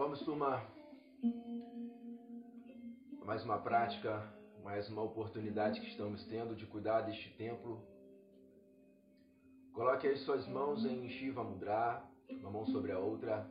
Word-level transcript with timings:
Vamos, 0.00 0.20
turma. 0.20 0.62
Mais 3.22 3.44
uma 3.44 3.58
prática, 3.58 4.26
mais 4.64 4.88
uma 4.88 5.02
oportunidade 5.02 5.78
que 5.78 5.88
estamos 5.88 6.24
tendo 6.24 6.56
de 6.56 6.64
cuidar 6.64 7.02
deste 7.02 7.28
templo. 7.36 7.84
Coloque 9.74 10.08
as 10.08 10.20
suas 10.20 10.48
mãos 10.48 10.86
em 10.86 11.06
Shiva 11.10 11.44
Mudra, 11.44 12.02
uma 12.30 12.50
mão 12.50 12.64
sobre 12.64 12.92
a 12.92 12.98
outra. 12.98 13.46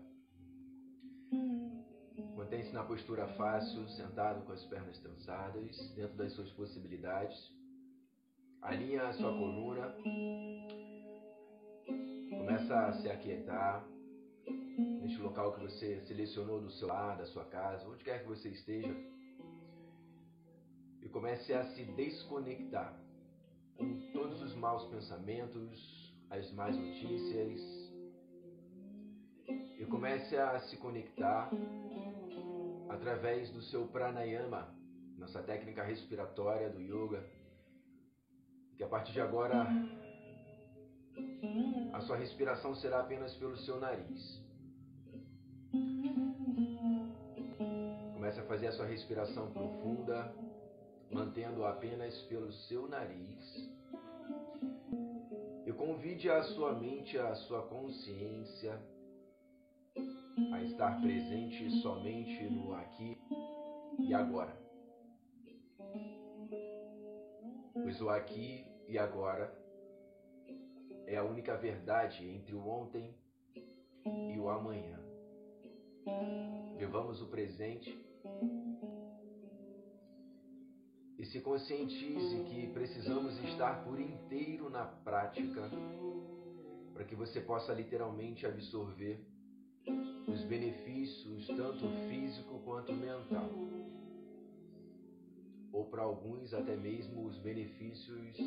Mantém-se 2.35 2.73
na 2.73 2.83
postura 2.83 3.27
fácil, 3.35 3.87
sentado 3.89 4.43
com 4.43 4.51
as 4.51 4.65
pernas 4.65 4.97
trançadas, 4.97 5.77
dentro 5.93 6.17
das 6.17 6.33
suas 6.33 6.51
possibilidades. 6.53 7.37
Alinha 8.63 9.03
a 9.03 9.13
sua 9.13 9.31
coluna. 9.31 9.95
Começa 12.31 12.87
a 12.87 12.93
se 12.93 13.07
aquietar 13.07 13.98
neste 14.79 15.21
local 15.21 15.53
que 15.53 15.61
você 15.61 16.01
selecionou 16.01 16.61
do 16.61 16.69
seu 16.71 16.87
lar, 16.87 17.17
da 17.17 17.25
sua 17.25 17.45
casa, 17.45 17.87
onde 17.87 18.03
quer 18.03 18.21
que 18.21 18.27
você 18.27 18.49
esteja. 18.49 18.95
E 21.01 21.09
comece 21.09 21.53
a 21.53 21.63
se 21.73 21.83
desconectar 21.83 22.97
com 23.77 24.11
todos 24.11 24.41
os 24.41 24.55
maus 24.55 24.85
pensamentos, 24.85 26.13
as 26.29 26.51
más 26.53 26.75
notícias. 26.75 27.61
E 29.79 29.85
comece 29.85 30.35
a 30.37 30.59
se 30.61 30.77
conectar 30.77 31.49
através 32.89 33.49
do 33.51 33.61
seu 33.61 33.87
pranayama, 33.87 34.75
nossa 35.17 35.41
técnica 35.41 35.83
respiratória 35.83 36.69
do 36.69 36.81
yoga, 36.81 37.23
que 38.75 38.83
a 38.83 38.87
partir 38.87 39.13
de 39.13 39.21
agora 39.21 39.67
a 41.93 42.01
sua 42.01 42.17
respiração 42.17 42.75
será 42.75 43.01
apenas 43.01 43.33
pelo 43.35 43.57
seu 43.57 43.79
nariz. 43.79 44.48
Comece 48.13 48.39
a 48.39 48.45
fazer 48.45 48.67
a 48.67 48.71
sua 48.71 48.85
respiração 48.85 49.51
profunda, 49.51 50.33
mantendo 51.11 51.65
apenas 51.65 52.19
pelo 52.23 52.51
seu 52.51 52.87
nariz. 52.87 53.69
E 55.65 55.73
convide 55.73 56.29
a 56.29 56.43
sua 56.43 56.73
mente, 56.73 57.17
a 57.17 57.35
sua 57.35 57.67
consciência 57.67 58.79
a 60.53 60.63
estar 60.63 60.99
presente 61.01 61.69
somente 61.81 62.43
no 62.49 62.73
aqui 62.73 63.17
e 63.99 64.13
agora. 64.13 64.57
Pois 67.73 68.01
o 68.01 68.09
aqui 68.09 68.65
e 68.87 68.97
agora 68.97 69.53
é 71.05 71.17
a 71.17 71.23
única 71.23 71.55
verdade 71.57 72.27
entre 72.27 72.55
o 72.55 72.67
ontem 72.67 73.13
e 74.05 74.39
o 74.39 74.49
amanhã. 74.49 75.08
Vivamos 76.77 77.21
o 77.21 77.27
presente 77.27 77.89
e 81.17 81.25
se 81.25 81.41
conscientize 81.41 82.43
que 82.45 82.67
precisamos 82.67 83.37
estar 83.43 83.83
por 83.83 83.99
inteiro 83.99 84.69
na 84.69 84.85
prática 84.85 85.69
para 86.93 87.03
que 87.03 87.15
você 87.15 87.41
possa 87.41 87.73
literalmente 87.73 88.45
absorver 88.45 89.25
os 90.27 90.43
benefícios, 90.45 91.47
tanto 91.47 91.87
físico 92.09 92.59
quanto 92.63 92.93
mental. 92.93 93.49
Ou 95.71 95.85
para 95.85 96.03
alguns, 96.03 96.53
até 96.53 96.75
mesmo 96.75 97.25
os 97.25 97.37
benefícios 97.39 98.37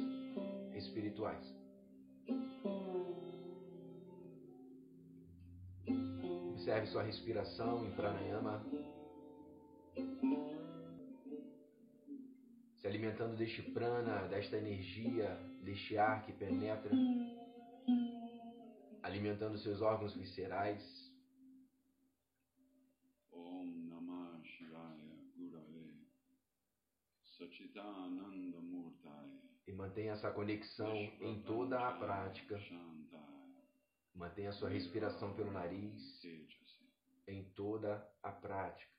espirituais. 0.74 1.44
Observe 6.62 6.86
sua 6.86 7.02
respiração 7.02 7.84
em 7.84 7.90
pranayama. 7.90 8.64
Se 12.76 12.86
alimentando 12.86 13.36
deste 13.36 13.62
prana, 13.72 14.28
desta 14.28 14.58
energia, 14.58 15.36
deste 15.60 15.98
ar 15.98 16.24
que 16.24 16.32
penetra, 16.32 16.88
alimentando 19.02 19.58
seus 19.58 19.80
órgãos 19.82 20.14
viscerais, 20.14 20.80
E 29.66 29.72
mantenha 29.72 30.12
essa 30.12 30.30
conexão 30.30 30.94
em 31.20 31.42
toda 31.42 31.88
a 31.88 31.92
prática. 31.98 32.60
Mantenha 34.14 34.52
sua 34.52 34.68
respiração 34.68 35.34
pelo 35.34 35.50
nariz 35.50 36.22
em 37.26 37.44
toda 37.54 38.06
a 38.22 38.30
prática. 38.30 38.92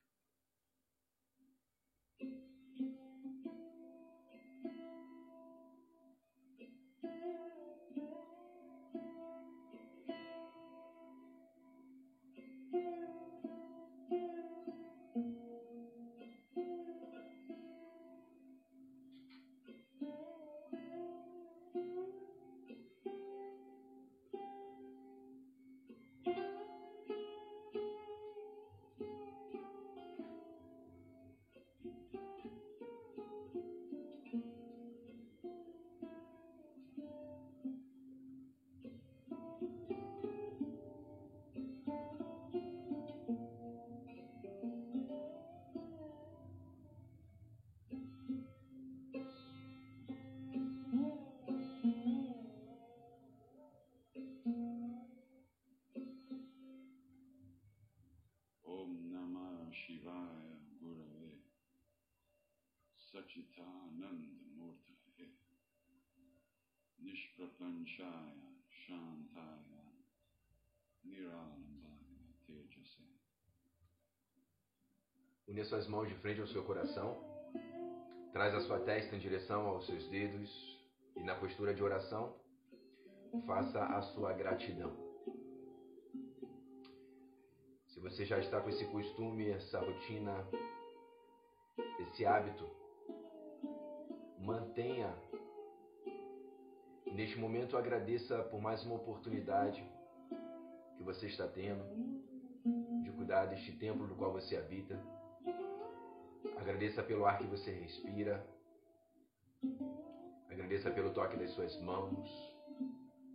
Sachitananda 63.13 64.33
Murtaye 64.57 65.31
Nishprapanchaya 66.99 68.49
Shantaya 68.69 69.83
Tejase 72.45 73.03
Une 75.47 75.63
suas 75.65 75.87
mãos 75.87 76.07
de 76.07 76.15
frente 76.15 76.41
ao 76.41 76.47
seu 76.47 76.63
coração. 76.63 77.17
Traz 78.33 78.55
a 78.55 78.61
sua 78.61 78.79
testa 78.79 79.15
em 79.15 79.19
direção 79.19 79.67
aos 79.67 79.85
seus 79.85 80.07
dedos 80.09 80.49
e 81.15 81.23
na 81.23 81.35
postura 81.35 81.73
de 81.73 81.83
oração, 81.83 82.35
faça 83.45 83.85
a 83.85 84.01
sua 84.01 84.33
gratidão. 84.33 85.02
Você 88.13 88.25
já 88.25 88.37
está 88.37 88.61
com 88.61 88.69
esse 88.69 88.85
costume, 88.85 89.49
essa 89.49 89.79
rotina, 89.79 90.47
esse 92.01 92.23
hábito, 92.23 92.69
mantenha. 94.37 95.11
Neste 97.11 97.39
momento 97.39 97.75
agradeça 97.75 98.37
por 98.43 98.61
mais 98.61 98.85
uma 98.85 98.95
oportunidade 98.95 99.83
que 100.95 101.01
você 101.01 101.25
está 101.25 101.47
tendo 101.47 101.83
de 103.03 103.09
cuidar 103.13 103.47
deste 103.47 103.71
templo 103.79 104.05
no 104.05 104.15
qual 104.15 104.31
você 104.31 104.57
habita. 104.57 104.95
Agradeça 106.57 107.01
pelo 107.01 107.25
ar 107.25 107.39
que 107.39 107.47
você 107.47 107.71
respira. 107.71 108.45
Agradeça 110.51 110.91
pelo 110.91 111.11
toque 111.15 111.35
das 111.35 111.49
suas 111.49 111.75
mãos. 111.81 112.29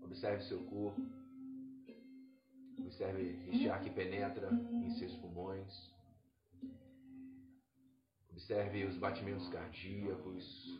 Observe 0.05 0.45
seu 0.45 0.63
corpo. 0.67 1.03
Observe 2.79 3.49
este 3.51 3.69
ar 3.69 3.83
que 3.83 3.91
penetra 3.91 4.51
em 4.53 4.91
seus 4.99 5.15
pulmões. 5.17 5.73
Observe 8.31 8.85
os 8.85 8.97
batimentos 8.97 9.49
cardíacos, 9.49 10.79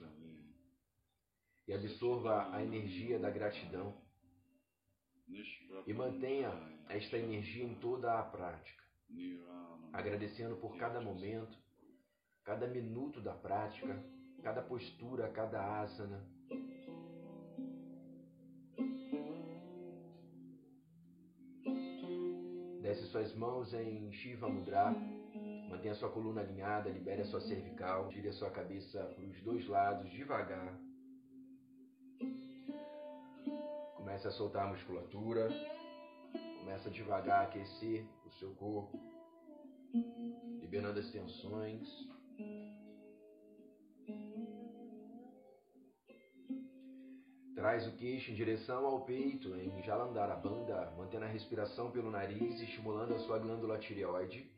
e 1.69 1.75
absorva 1.75 2.51
a 2.57 2.65
energia 2.65 3.19
da 3.19 3.31
gratidão 3.31 3.95
e 5.87 5.93
mantenha 5.93 6.51
esta 6.89 7.19
energia 7.19 7.63
em 7.63 7.75
toda 7.75 8.19
a 8.19 8.23
prática, 8.23 8.83
agradecendo 9.93 10.57
por 10.57 10.79
cada 10.79 10.99
momento, 10.99 11.55
cada 12.43 12.67
minuto 12.67 13.21
da 13.21 13.35
prática, 13.35 14.03
cada 14.43 14.63
postura, 14.63 15.31
cada 15.31 15.83
asana. 15.83 16.27
Desce 22.89 23.05
suas 23.09 23.35
mãos 23.35 23.75
em 23.75 24.11
Shiva 24.11 24.49
Mudra. 24.49 24.93
Mantenha 25.69 25.95
sua 25.95 26.09
coluna 26.09 26.41
alinhada, 26.41 26.89
libere 26.89 27.21
a 27.21 27.25
sua 27.27 27.39
cervical, 27.43 28.09
tire 28.09 28.31
a 28.31 28.33
sua 28.33 28.51
cabeça 28.51 29.05
para 29.15 29.25
os 29.27 29.43
dois 29.43 29.69
lados 29.69 30.11
devagar. 30.11 30.75
Comece 33.95 34.27
a 34.27 34.31
soltar 34.31 34.65
a 34.65 34.71
musculatura. 34.71 35.51
Começa 36.61 36.89
devagar 36.89 37.41
a 37.41 37.43
aquecer 37.43 38.07
o 38.25 38.31
seu 38.31 38.55
corpo, 38.55 38.99
liberando 40.59 40.99
as 40.99 41.11
tensões. 41.11 41.87
Traz 47.59 47.89
o 47.89 47.97
queixo 47.97 48.31
em 48.31 48.35
direção 48.35 48.87
ao 48.87 49.01
peito 49.01 49.53
em 49.57 49.83
Jalandharabandha, 49.83 50.93
mantendo 50.97 51.25
a 51.25 51.29
respiração 51.29 51.91
pelo 51.91 52.09
nariz, 52.09 52.61
estimulando 52.61 53.17
a 53.17 53.19
sua 53.19 53.37
glândula 53.41 53.77
tireoide. 53.79 54.49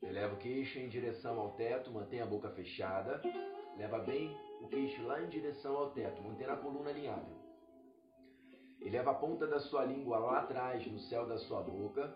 Eleva 0.00 0.34
o 0.34 0.38
queixo 0.38 0.78
em 0.78 0.88
direção 0.88 1.40
ao 1.40 1.50
teto, 1.54 1.90
mantenha 1.90 2.22
a 2.22 2.26
boca 2.28 2.48
fechada. 2.50 3.20
Leva 3.76 3.98
bem 3.98 4.36
o 4.60 4.68
queixo 4.68 5.02
lá 5.02 5.20
em 5.20 5.28
direção 5.28 5.76
ao 5.76 5.90
teto, 5.90 6.22
mantendo 6.22 6.52
a 6.52 6.56
coluna 6.56 6.90
alinhada. 6.90 7.47
Eleva 8.80 9.10
a 9.10 9.14
ponta 9.14 9.46
da 9.46 9.58
sua 9.58 9.84
língua 9.84 10.18
lá 10.18 10.38
atrás, 10.40 10.86
no 10.86 10.98
céu 11.00 11.26
da 11.26 11.38
sua 11.38 11.62
boca. 11.62 12.14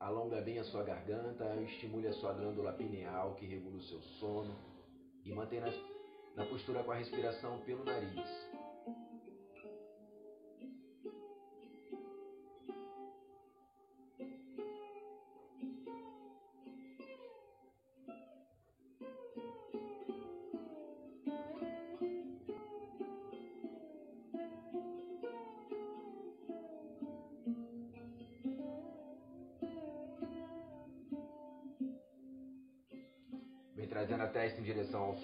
Alonga 0.00 0.40
bem 0.40 0.58
a 0.58 0.64
sua 0.64 0.82
garganta, 0.82 1.56
estimule 1.62 2.08
a 2.08 2.12
sua 2.12 2.32
glândula 2.32 2.72
pineal, 2.72 3.34
que 3.36 3.46
regula 3.46 3.76
o 3.76 3.82
seu 3.82 4.00
sono. 4.18 4.54
E 5.24 5.32
mantenha 5.32 5.72
na 6.36 6.44
postura 6.44 6.82
com 6.82 6.92
a 6.92 6.96
respiração 6.96 7.60
pelo 7.60 7.84
nariz. 7.84 8.63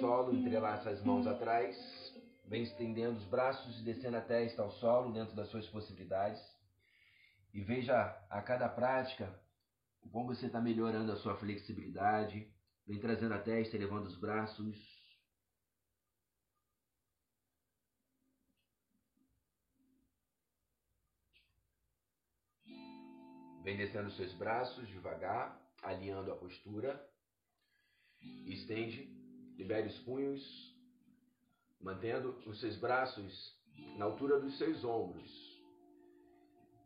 Solo, 0.00 0.34
entrelaça 0.34 0.90
as 0.90 1.04
mãos 1.04 1.26
atrás, 1.26 1.76
vem 2.46 2.62
estendendo 2.62 3.18
os 3.18 3.24
braços 3.26 3.78
e 3.78 3.84
descendo 3.84 4.16
a 4.16 4.22
testa 4.22 4.62
ao 4.62 4.70
solo 4.72 5.12
dentro 5.12 5.36
das 5.36 5.48
suas 5.48 5.66
possibilidades. 5.68 6.40
E 7.52 7.60
veja 7.60 7.94
a 8.30 8.42
cada 8.42 8.68
prática 8.68 9.38
como 10.10 10.34
você 10.34 10.46
está 10.46 10.60
melhorando 10.60 11.12
a 11.12 11.16
sua 11.16 11.36
flexibilidade. 11.36 12.50
Vem 12.86 12.98
trazendo 12.98 13.34
a 13.34 13.38
testa, 13.38 13.76
elevando 13.76 14.06
os 14.06 14.18
braços. 14.18 14.76
Vem 23.62 23.76
descendo 23.76 24.08
os 24.08 24.16
seus 24.16 24.32
braços 24.34 24.88
devagar, 24.88 25.60
alinhando 25.82 26.32
a 26.32 26.36
postura. 26.36 27.06
Estende, 28.46 29.19
libere 29.60 29.88
os 29.88 29.98
punhos, 29.98 30.42
mantendo 31.78 32.30
os 32.46 32.58
seus 32.60 32.76
braços 32.76 33.54
na 33.98 34.06
altura 34.06 34.40
dos 34.40 34.56
seus 34.56 34.82
ombros. 34.84 35.30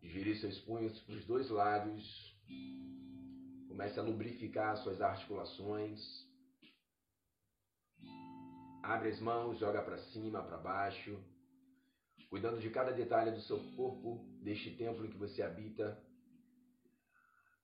Gire 0.02 0.36
seus 0.40 0.58
punhos 0.60 0.98
para 1.02 1.14
os 1.14 1.24
dois 1.24 1.48
lados. 1.50 2.36
Comece 3.68 3.98
a 3.98 4.02
lubrificar 4.02 4.76
suas 4.78 5.00
articulações. 5.00 6.00
Abre 8.82 9.08
as 9.10 9.20
mãos, 9.20 9.58
joga 9.58 9.80
para 9.80 9.98
cima, 10.10 10.42
para 10.42 10.58
baixo, 10.58 11.16
cuidando 12.28 12.60
de 12.60 12.70
cada 12.70 12.92
detalhe 12.92 13.30
do 13.30 13.40
seu 13.42 13.58
corpo, 13.76 14.26
deste 14.42 14.76
templo 14.76 15.06
em 15.06 15.10
que 15.10 15.16
você 15.16 15.42
habita. 15.42 15.96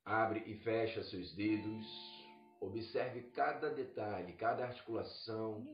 Abre 0.04 0.44
e 0.46 0.56
fecha 0.58 1.02
seus 1.02 1.34
dedos. 1.34 2.19
Observe 2.60 3.22
cada 3.30 3.70
detalhe, 3.70 4.34
cada 4.34 4.66
articulação. 4.66 5.64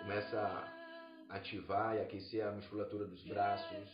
Começa 0.00 0.40
a 1.28 1.34
ativar 1.34 1.96
e 1.96 2.00
aquecer 2.00 2.46
a 2.46 2.52
musculatura 2.52 3.04
dos 3.06 3.22
braços. 3.24 3.88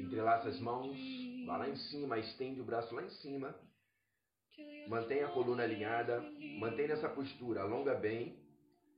Entrelaça 0.00 0.48
as 0.48 0.60
mãos, 0.60 0.98
vá 1.46 1.56
lá 1.56 1.68
em 1.68 1.76
cima, 1.76 2.18
estende 2.18 2.60
o 2.60 2.64
braço 2.64 2.94
lá 2.94 3.02
em 3.02 3.10
cima. 3.10 3.54
Mantenha 4.88 5.26
a 5.26 5.32
coluna 5.32 5.62
alinhada, 5.62 6.20
mantenha 6.58 6.94
essa 6.94 7.08
postura, 7.08 7.62
alonga 7.62 7.94
bem. 7.94 8.36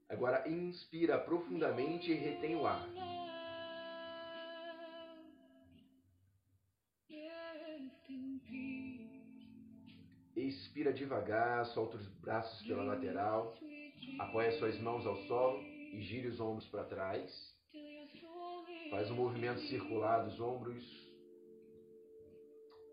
Agora 0.09 0.47
inspira 0.49 1.19
profundamente 1.19 2.11
e 2.11 2.15
retém 2.15 2.55
o 2.55 2.65
ar. 2.65 2.85
Expira 10.71 10.93
devagar, 10.93 11.65
solta 11.65 11.97
os 11.97 12.07
braços 12.21 12.65
pela 12.65 12.83
lateral, 12.83 13.53
apoia 14.21 14.53
suas 14.53 14.79
mãos 14.79 15.05
ao 15.05 15.17
solo 15.27 15.61
e 15.61 15.99
gire 15.99 16.29
os 16.29 16.39
ombros 16.39 16.65
para 16.69 16.85
trás. 16.85 17.29
Faz 18.89 19.11
um 19.11 19.15
movimento 19.15 19.59
circular 19.63 20.23
dos 20.23 20.39
ombros. 20.39 20.81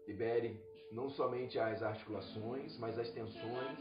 Libere 0.09 0.61
não 0.91 1.09
somente 1.11 1.57
as 1.57 1.81
articulações, 1.81 2.77
mas 2.79 2.99
as 2.99 3.09
tensões. 3.13 3.79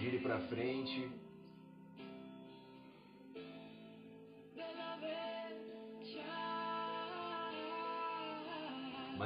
Gire 0.00 0.18
para 0.22 0.40
frente. 0.48 1.12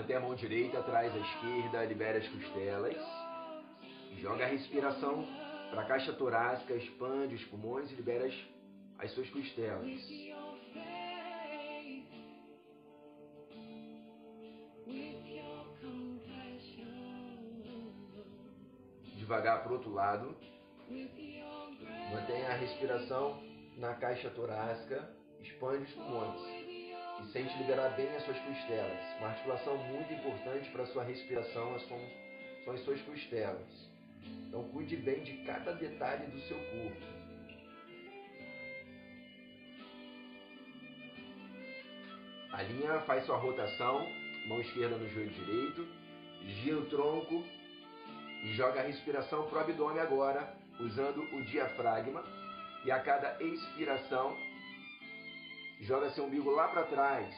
Mantém 0.07 0.19
a 0.19 0.21
mão 0.21 0.37
direita 0.37 0.79
atrás 0.79 1.13
da 1.13 1.19
esquerda, 1.19 1.85
libere 1.85 2.19
as 2.19 2.29
costelas. 2.29 2.97
Joga 4.19 4.45
a 4.45 4.47
respiração 4.47 5.27
para 5.69 5.83
a 5.83 5.85
caixa 5.85 6.13
torácica, 6.13 6.75
expande 6.75 7.35
os 7.35 7.45
pulmões 7.47 7.91
e 7.91 7.97
libera 7.97 8.25
as, 8.25 8.35
as 9.01 9.11
suas 9.11 9.29
costelas. 9.31 9.85
Devagar 19.17 19.65
para 19.65 19.73
o 19.73 19.75
outro 19.75 19.93
lado. 19.93 20.37
Mantenha 22.13 22.51
a 22.51 22.57
respiração 22.59 23.43
na 23.77 23.95
caixa 23.95 24.31
torácica, 24.31 25.11
expande 25.41 25.83
os 25.83 25.93
pulmões 25.95 26.56
e 27.21 27.27
sente 27.33 27.57
liberar 27.59 27.91
bem 27.91 28.09
as 28.17 28.25
suas 28.25 28.39
costelas. 28.39 29.19
Uma 29.19 29.29
articulação 29.29 29.77
muito 29.79 30.13
importante 30.13 30.71
para 30.71 30.83
a 30.83 30.87
sua 30.87 31.05
respiração 31.05 31.79
são, 31.81 32.01
são 32.65 32.75
as 32.75 32.81
suas 32.81 33.01
costelas. 33.03 33.89
Então 34.49 34.69
cuide 34.71 34.97
bem 34.97 35.23
de 35.23 35.45
cada 35.45 35.73
detalhe 35.73 36.27
do 36.27 36.41
seu 36.41 36.57
corpo. 36.57 37.17
Alinha, 42.53 43.01
faz 43.01 43.27
sua 43.27 43.37
rotação, 43.37 44.07
mão 44.47 44.61
esquerda 44.61 44.97
no 44.97 45.07
joelho 45.09 45.31
direito, 45.31 45.87
gira 46.63 46.79
o 46.79 46.87
tronco 46.87 47.45
e 48.45 48.55
joga 48.55 48.81
a 48.81 48.85
respiração 48.85 49.47
para 49.49 49.59
o 49.59 49.61
abdômen 49.61 50.01
agora, 50.01 50.57
usando 50.81 51.23
o 51.35 51.45
diafragma. 51.45 52.25
E 52.85 52.91
a 52.91 53.01
cada 53.01 53.43
expiração, 53.43 54.37
Joga 55.80 56.11
seu 56.11 56.25
umbigo 56.25 56.50
lá 56.50 56.68
para 56.68 56.85
trás 56.85 57.35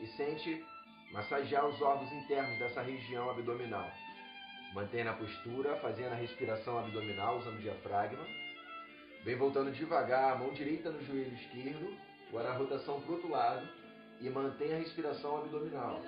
e 0.00 0.06
sente 0.16 0.64
massagear 1.12 1.66
os 1.66 1.80
órgãos 1.82 2.12
internos 2.12 2.58
dessa 2.58 2.80
região 2.82 3.28
abdominal. 3.28 3.90
Mantenha 4.72 5.10
a 5.10 5.14
postura, 5.14 5.76
fazendo 5.76 6.12
a 6.12 6.16
respiração 6.16 6.78
abdominal 6.78 7.38
usando 7.38 7.56
o 7.56 7.62
diafragma. 7.62 8.24
Vem 9.24 9.36
voltando 9.36 9.72
devagar, 9.72 10.38
mão 10.38 10.52
direita 10.52 10.90
no 10.90 11.04
joelho 11.04 11.34
esquerdo, 11.34 11.96
agora 12.28 12.50
a 12.50 12.56
rotação 12.56 13.00
para 13.00 13.10
o 13.10 13.14
outro 13.14 13.28
lado 13.28 13.68
e 14.20 14.30
mantenha 14.30 14.76
a 14.76 14.78
respiração 14.78 15.38
abdominal. 15.38 16.00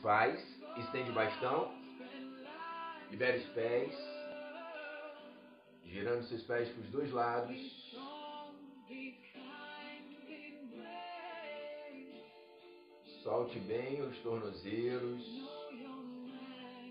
Desfaz, 0.00 0.40
estende 0.78 1.10
o 1.10 1.14
bastão, 1.14 1.74
libera 3.10 3.36
os 3.36 3.46
pés, 3.48 3.94
girando 5.84 6.24
seus 6.24 6.42
pés 6.44 6.70
para 6.70 6.80
os 6.80 6.90
dois 6.90 7.10
lados. 7.12 7.90
Solte 13.22 13.58
bem 13.60 14.00
os 14.00 14.16
tornozelos. 14.20 15.22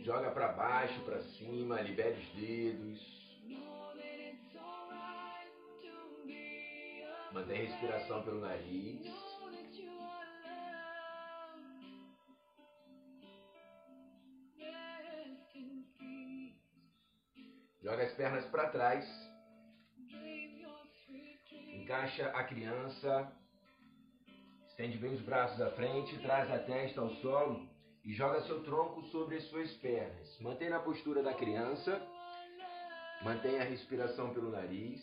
Joga 0.04 0.30
para 0.30 0.50
baixo, 0.50 1.02
para 1.02 1.24
cima, 1.24 1.82
libere 1.82 2.20
os 2.20 2.30
dedos. 2.40 3.20
Mantém 7.34 7.58
a 7.58 7.62
respiração 7.64 8.22
pelo 8.24 8.42
nariz. 8.42 9.29
Pernas 18.20 18.46
para 18.48 18.68
trás. 18.68 19.06
Encaixa 21.74 22.28
a 22.32 22.44
criança. 22.44 23.32
Estende 24.68 24.98
bem 24.98 25.14
os 25.14 25.22
braços 25.22 25.62
à 25.62 25.72
frente, 25.72 26.20
traz 26.20 26.52
a 26.52 26.60
testa 26.60 27.00
ao 27.00 27.10
solo 27.22 27.66
e 28.04 28.12
joga 28.12 28.42
seu 28.42 28.62
tronco 28.64 29.04
sobre 29.06 29.38
as 29.38 29.46
suas 29.46 29.72
pernas. 29.78 30.38
Mantenha 30.42 30.76
a 30.76 30.82
postura 30.82 31.24
da 31.24 31.34
criança. 31.34 32.06
Mantenha 33.22 33.62
a 33.62 33.66
respiração 33.66 34.34
pelo 34.34 34.52
nariz. 34.52 35.00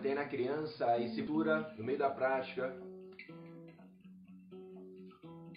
Mantenha 0.00 0.14
na 0.14 0.24
criança 0.24 0.94
a 0.94 1.08
cintura 1.10 1.74
no 1.76 1.84
meio 1.84 1.98
da 1.98 2.08
prática. 2.08 2.74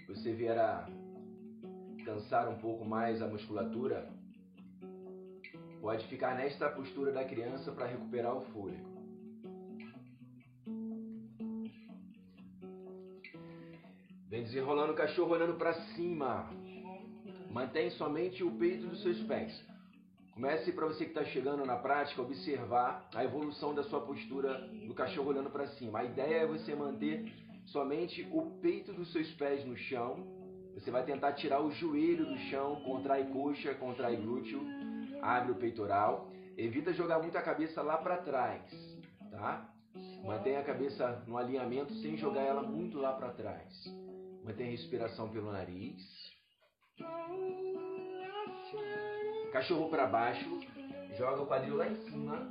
Você 0.09 0.33
verá 0.33 0.85
cansar 2.03 2.49
um 2.49 2.57
pouco 2.59 2.83
mais 2.83 3.21
a 3.21 3.27
musculatura. 3.29 4.05
Pode 5.79 6.05
ficar 6.09 6.35
nesta 6.35 6.69
postura 6.69 7.13
da 7.13 7.23
criança 7.23 7.71
para 7.71 7.85
recuperar 7.85 8.35
o 8.35 8.41
fôlego. 8.51 8.85
Vem 14.27 14.43
desenrolando 14.43 14.91
o 14.91 14.97
cachorro 14.97 15.31
olhando 15.31 15.53
para 15.53 15.73
cima. 15.95 16.49
Mantém 17.49 17.91
somente 17.91 18.43
o 18.43 18.51
peito 18.57 18.87
dos 18.87 19.01
seus 19.03 19.23
pés. 19.23 19.72
Comece 20.33 20.71
para 20.71 20.87
você 20.87 21.05
que 21.05 21.11
está 21.11 21.23
chegando 21.25 21.63
na 21.63 21.75
prática 21.75 22.21
observar 22.21 23.07
a 23.13 23.23
evolução 23.23 23.73
da 23.73 23.83
sua 23.83 24.01
postura 24.01 24.67
do 24.87 24.93
cachorro 24.95 25.29
olhando 25.29 25.51
para 25.51 25.67
cima. 25.67 25.99
A 25.99 26.03
ideia 26.05 26.37
é 26.37 26.47
você 26.47 26.73
manter 26.73 27.31
somente 27.67 28.27
o 28.31 28.59
peito 28.59 28.91
dos 28.93 29.11
seus 29.11 29.31
pés 29.33 29.63
no 29.63 29.77
chão. 29.77 30.25
Você 30.73 30.89
vai 30.89 31.05
tentar 31.05 31.33
tirar 31.33 31.61
o 31.61 31.69
joelho 31.71 32.25
do 32.25 32.37
chão, 32.49 32.81
contrai 32.83 33.25
coxa, 33.31 33.75
contrai 33.75 34.15
glúteo, 34.15 34.59
abre 35.21 35.51
o 35.51 35.55
peitoral. 35.55 36.31
Evita 36.57 36.91
jogar 36.93 37.19
muito 37.19 37.37
a 37.37 37.41
cabeça 37.41 37.83
lá 37.83 37.97
para 37.97 38.17
trás, 38.17 38.63
tá? 39.29 39.69
Mantenha 40.23 40.61
a 40.61 40.63
cabeça 40.63 41.23
no 41.27 41.37
alinhamento 41.37 41.93
sem 41.95 42.17
jogar 42.17 42.41
ela 42.41 42.63
muito 42.63 42.97
lá 42.97 43.13
para 43.13 43.33
trás. 43.33 43.71
Mantenha 44.43 44.69
a 44.69 44.71
respiração 44.71 45.29
pelo 45.29 45.51
nariz. 45.51 46.01
Cachorro 49.53 49.87
para 49.87 50.07
baixo, 50.07 50.49
joga 51.15 51.43
o 51.43 51.45
quadril 51.45 51.75
lá 51.75 51.87
em 51.87 51.95
cima. 52.07 52.49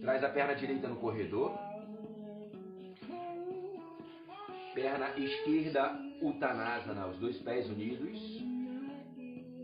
Traz 0.00 0.24
a 0.24 0.28
perna 0.30 0.54
direita 0.56 0.88
no 0.88 0.96
corredor. 0.96 1.56
Perna 4.74 5.16
esquerda 5.16 5.96
Uttanasana, 6.20 7.06
os 7.06 7.18
dois 7.20 7.38
pés 7.42 7.70
unidos. 7.70 8.18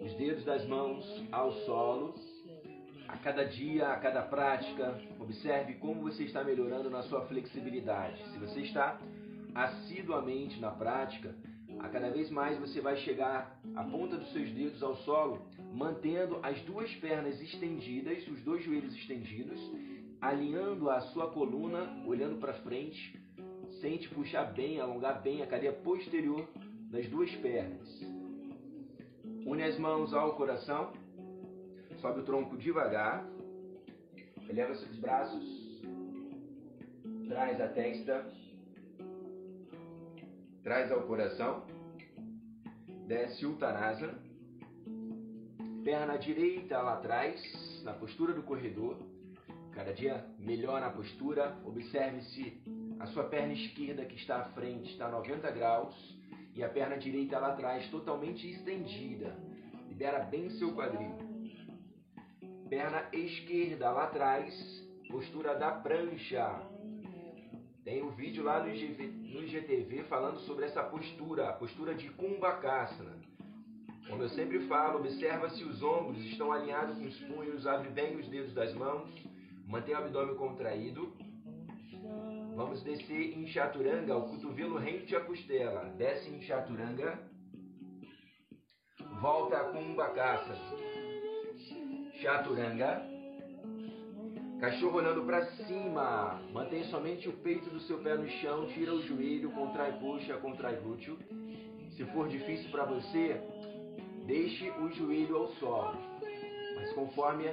Os 0.01 0.15
dedos 0.15 0.45
das 0.45 0.65
mãos 0.69 1.05
ao 1.33 1.51
solo. 1.65 2.15
A 3.09 3.19
cada 3.19 3.45
dia, 3.47 3.89
a 3.89 3.97
cada 3.97 4.23
prática, 4.23 4.97
observe 5.19 5.75
como 5.75 6.03
você 6.03 6.23
está 6.23 6.45
melhorando 6.45 6.89
na 6.89 7.03
sua 7.03 7.27
flexibilidade. 7.27 8.25
Se 8.31 8.39
você 8.39 8.61
está 8.61 9.01
assiduamente 9.55 10.61
na 10.61 10.71
prática, 10.71 11.35
a 11.79 11.89
cada 11.89 12.11
vez 12.11 12.31
mais 12.31 12.59
você 12.59 12.81
vai 12.81 12.97
chegar 12.99 13.59
a 13.75 13.85
ponta 13.85 14.17
dos 14.17 14.31
seus 14.33 14.51
dedos 14.51 14.83
ao 14.83 14.97
solo, 14.97 15.41
mantendo 15.73 16.39
as 16.43 16.61
duas 16.63 16.93
pernas 16.97 17.41
estendidas, 17.41 18.27
os 18.29 18.43
dois 18.43 18.63
joelhos 18.65 18.95
estendidos, 18.95 19.61
alinhando 20.21 20.91
a 20.91 21.01
sua 21.01 21.31
coluna, 21.31 22.05
olhando 22.07 22.39
para 22.39 22.55
frente. 22.55 23.19
Sente 23.81 24.09
puxar 24.11 24.53
bem, 24.53 24.81
alongar 24.81 25.23
bem 25.23 25.43
a 25.43 25.47
cadeia 25.47 25.73
posterior 25.73 26.47
das 26.91 27.09
duas 27.09 27.31
pernas. 27.37 27.89
Une 29.47 29.63
as 29.63 29.79
mãos 29.79 30.13
ao 30.13 30.35
coração, 30.37 30.93
sobe 32.01 32.21
o 32.21 32.25
tronco 32.25 32.57
devagar, 32.59 33.27
eleva 34.49 34.75
seus 34.75 34.97
braços, 34.99 35.83
traz 37.29 37.61
a 37.61 37.69
testa 37.69 38.40
traz 40.63 40.93
ao 40.93 41.03
coração, 41.03 41.67
desce 43.07 43.47
Uttanasana, 43.47 44.19
perna 45.83 46.17
direita 46.19 46.81
lá 46.81 46.95
atrás, 46.95 47.83
na 47.83 47.95
postura 47.95 48.35
do 48.35 48.43
corredor, 48.43 48.99
cada 49.73 49.93
dia 49.93 50.27
melhor 50.39 50.81
na 50.81 50.91
postura, 50.91 51.57
observe 51.65 52.21
se 52.23 52.63
a 52.99 53.07
sua 53.07 53.25
perna 53.25 53.55
esquerda 53.55 54.05
que 54.05 54.17
está 54.17 54.41
à 54.41 54.45
frente 54.51 54.91
está 54.91 55.07
a 55.07 55.11
90 55.11 55.51
graus 55.53 56.19
e 56.55 56.63
a 56.63 56.69
perna 56.69 56.99
direita 56.99 57.39
lá 57.39 57.53
atrás 57.53 57.89
totalmente 57.91 58.49
estendida, 58.51 59.35
libera 59.89 60.21
bem 60.25 60.51
seu 60.51 60.75
quadril. 60.75 61.17
Perna 62.69 63.09
esquerda 63.13 63.91
lá 63.91 64.05
atrás, 64.05 64.55
postura 65.09 65.55
da 65.55 65.73
prancha, 65.73 66.61
tem 67.85 68.03
um 68.03 68.11
vídeo 68.11 68.45
lá 68.45 68.63
no, 68.63 68.71
IGV, 68.71 69.07
no 69.07 69.43
IGTV 69.43 70.05
falando 70.05 70.39
sobre 70.41 70.67
essa 70.67 70.83
postura, 70.83 71.49
a 71.49 71.53
postura 71.53 71.95
de 71.95 72.11
Kumbhakasana. 72.11 73.17
Como 74.09 74.23
eu 74.23 74.29
sempre 74.31 74.67
falo, 74.67 74.99
observa 74.99 75.49
se 75.51 75.63
os 75.65 75.83
ombros 75.83 76.23
estão 76.27 76.53
alinhados 76.53 76.99
com 76.99 77.05
os 77.05 77.21
punhos, 77.21 77.67
abre 77.67 77.91
bem 77.91 78.17
os 78.17 78.29
dedos 78.29 78.53
das 78.53 78.75
mãos, 78.75 79.09
mantém 79.67 79.95
o 79.95 79.99
abdômen 79.99 80.35
contraído. 80.35 81.13
Vamos 82.57 82.83
descer 82.83 83.39
em 83.39 83.47
Chaturanga, 83.47 84.17
o 84.17 84.29
cotovelo 84.29 84.77
rente 84.77 85.15
à 85.15 85.21
costela. 85.21 85.85
Desce 85.97 86.29
em 86.29 86.43
Chaturanga. 86.43 87.19
Volta 89.21 89.57
a 89.57 89.65
Kumbhakasana. 89.73 90.59
Chaturanga. 92.21 93.20
Cachorro 94.61 94.99
olhando 94.99 95.25
para 95.25 95.47
cima. 95.53 96.39
Mantém 96.53 96.85
somente 96.85 97.27
o 97.27 97.33
peito 97.33 97.71
do 97.71 97.81
seu 97.81 97.97
pé 98.03 98.15
no 98.15 98.29
chão. 98.29 98.67
Tira 98.67 98.93
o 98.93 99.01
joelho, 99.01 99.51
contrai 99.53 99.99
coxa, 99.99 100.37
contrai 100.37 100.77
glúteo. 100.77 101.17
Se 101.97 102.05
for 102.13 102.29
difícil 102.29 102.71
para 102.71 102.85
você, 102.85 103.41
deixe 104.27 104.71
o 104.73 104.91
joelho 104.91 105.39
ao 105.39 105.49
solo. 105.53 105.99
Mas 106.77 106.93
conforme 106.93 107.47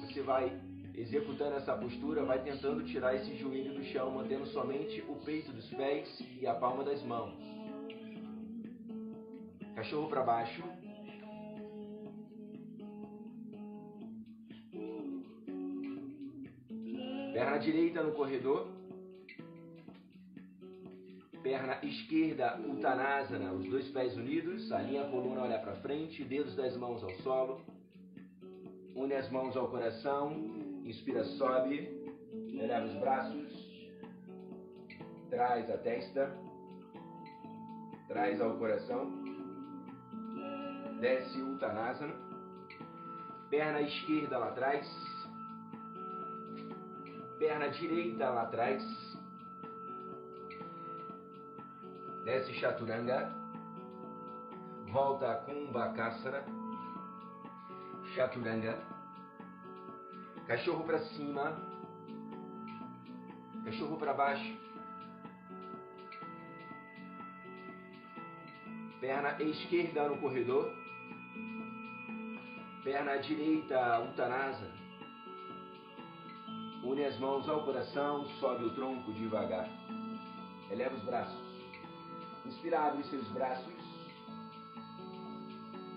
você 0.00 0.20
vai 0.22 0.52
executando 0.96 1.54
essa 1.54 1.76
postura, 1.76 2.24
vai 2.24 2.42
tentando 2.42 2.84
tirar 2.86 3.14
esse 3.14 3.36
joelho 3.36 3.74
do 3.74 3.84
chão, 3.84 4.10
mantendo 4.10 4.46
somente 4.46 5.00
o 5.08 5.14
peito 5.24 5.52
dos 5.52 5.68
pés 5.70 6.08
e 6.40 6.44
a 6.44 6.54
palma 6.54 6.82
das 6.82 7.00
mãos. 7.04 7.34
Cachorro 9.76 10.08
para 10.08 10.24
baixo. 10.24 10.87
Perna 17.38 17.56
direita 17.58 18.02
no 18.02 18.14
corredor. 18.14 18.66
Perna 21.40 21.78
esquerda, 21.84 22.58
Uttanasana, 22.58 23.52
os 23.52 23.64
dois 23.70 23.88
pés 23.92 24.16
unidos. 24.16 24.72
Alinha 24.72 25.02
a 25.02 25.08
coluna, 25.08 25.42
olha 25.42 25.60
para 25.60 25.76
frente. 25.76 26.24
Dedos 26.24 26.56
das 26.56 26.76
mãos 26.76 27.00
ao 27.04 27.12
solo. 27.22 27.60
Une 28.96 29.14
as 29.14 29.30
mãos 29.30 29.56
ao 29.56 29.68
coração. 29.68 30.32
Inspira, 30.84 31.22
sobe. 31.38 31.88
Eleva 32.52 32.86
os 32.86 32.94
braços. 32.94 33.52
Traz 35.30 35.70
a 35.70 35.78
testa. 35.78 36.36
Traz 38.08 38.40
ao 38.40 38.58
coração. 38.58 39.12
Desce 41.00 41.40
Uttanasana. 41.40 42.16
Perna 43.48 43.80
esquerda 43.82 44.38
lá 44.38 44.48
atrás 44.48 44.84
perna 47.38 47.68
direita 47.68 48.30
lá 48.30 48.42
atrás. 48.42 48.82
Desce 52.24 52.52
Chaturanga. 52.54 53.32
Volta 54.92 55.34
Kumbhakasana. 55.46 56.44
Chaturanga. 58.14 58.78
Cachorro 60.46 60.84
para 60.84 60.98
cima. 61.10 61.56
Cachorro 63.64 63.96
para 63.98 64.12
baixo. 64.14 64.56
Perna 69.00 69.40
esquerda 69.40 70.08
no 70.08 70.18
corredor. 70.18 70.72
Perna 72.82 73.16
direita, 73.18 74.00
Uttanasa. 74.00 74.87
Une 76.84 77.04
as 77.04 77.18
mãos 77.18 77.48
ao 77.48 77.64
coração, 77.64 78.24
sobe 78.40 78.64
o 78.64 78.74
tronco 78.74 79.12
devagar. 79.12 79.68
Eleva 80.70 80.94
os 80.94 81.02
braços. 81.02 81.48
Inspira, 82.46 82.80
abre 82.80 83.02
seus 83.04 83.26
braços. 83.28 83.74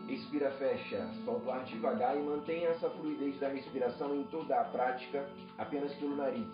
Expira, 0.07 0.51
fecha. 0.51 1.07
Solta 1.23 1.45
o 1.45 1.51
ar 1.51 1.63
devagar 1.63 2.17
e 2.17 2.21
mantenha 2.21 2.69
essa 2.69 2.89
fluidez 2.89 3.39
da 3.39 3.47
respiração 3.49 4.15
em 4.15 4.23
toda 4.25 4.59
a 4.59 4.65
prática, 4.65 5.29
apenas 5.57 5.93
pelo 5.95 6.15
nariz. 6.15 6.49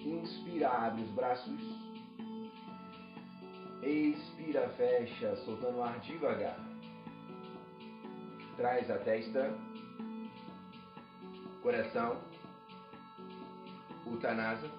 Inspira, 0.00 0.68
abre 0.68 1.02
os 1.02 1.10
braços. 1.10 1.60
Expira, 3.82 4.68
fecha, 4.76 5.34
soltando 5.44 5.78
o 5.78 5.82
ar 5.82 5.98
devagar. 6.00 6.58
Traz 8.56 8.90
a 8.90 8.98
testa, 8.98 9.56
coração, 11.62 12.16
Uttanasa. 14.12 14.70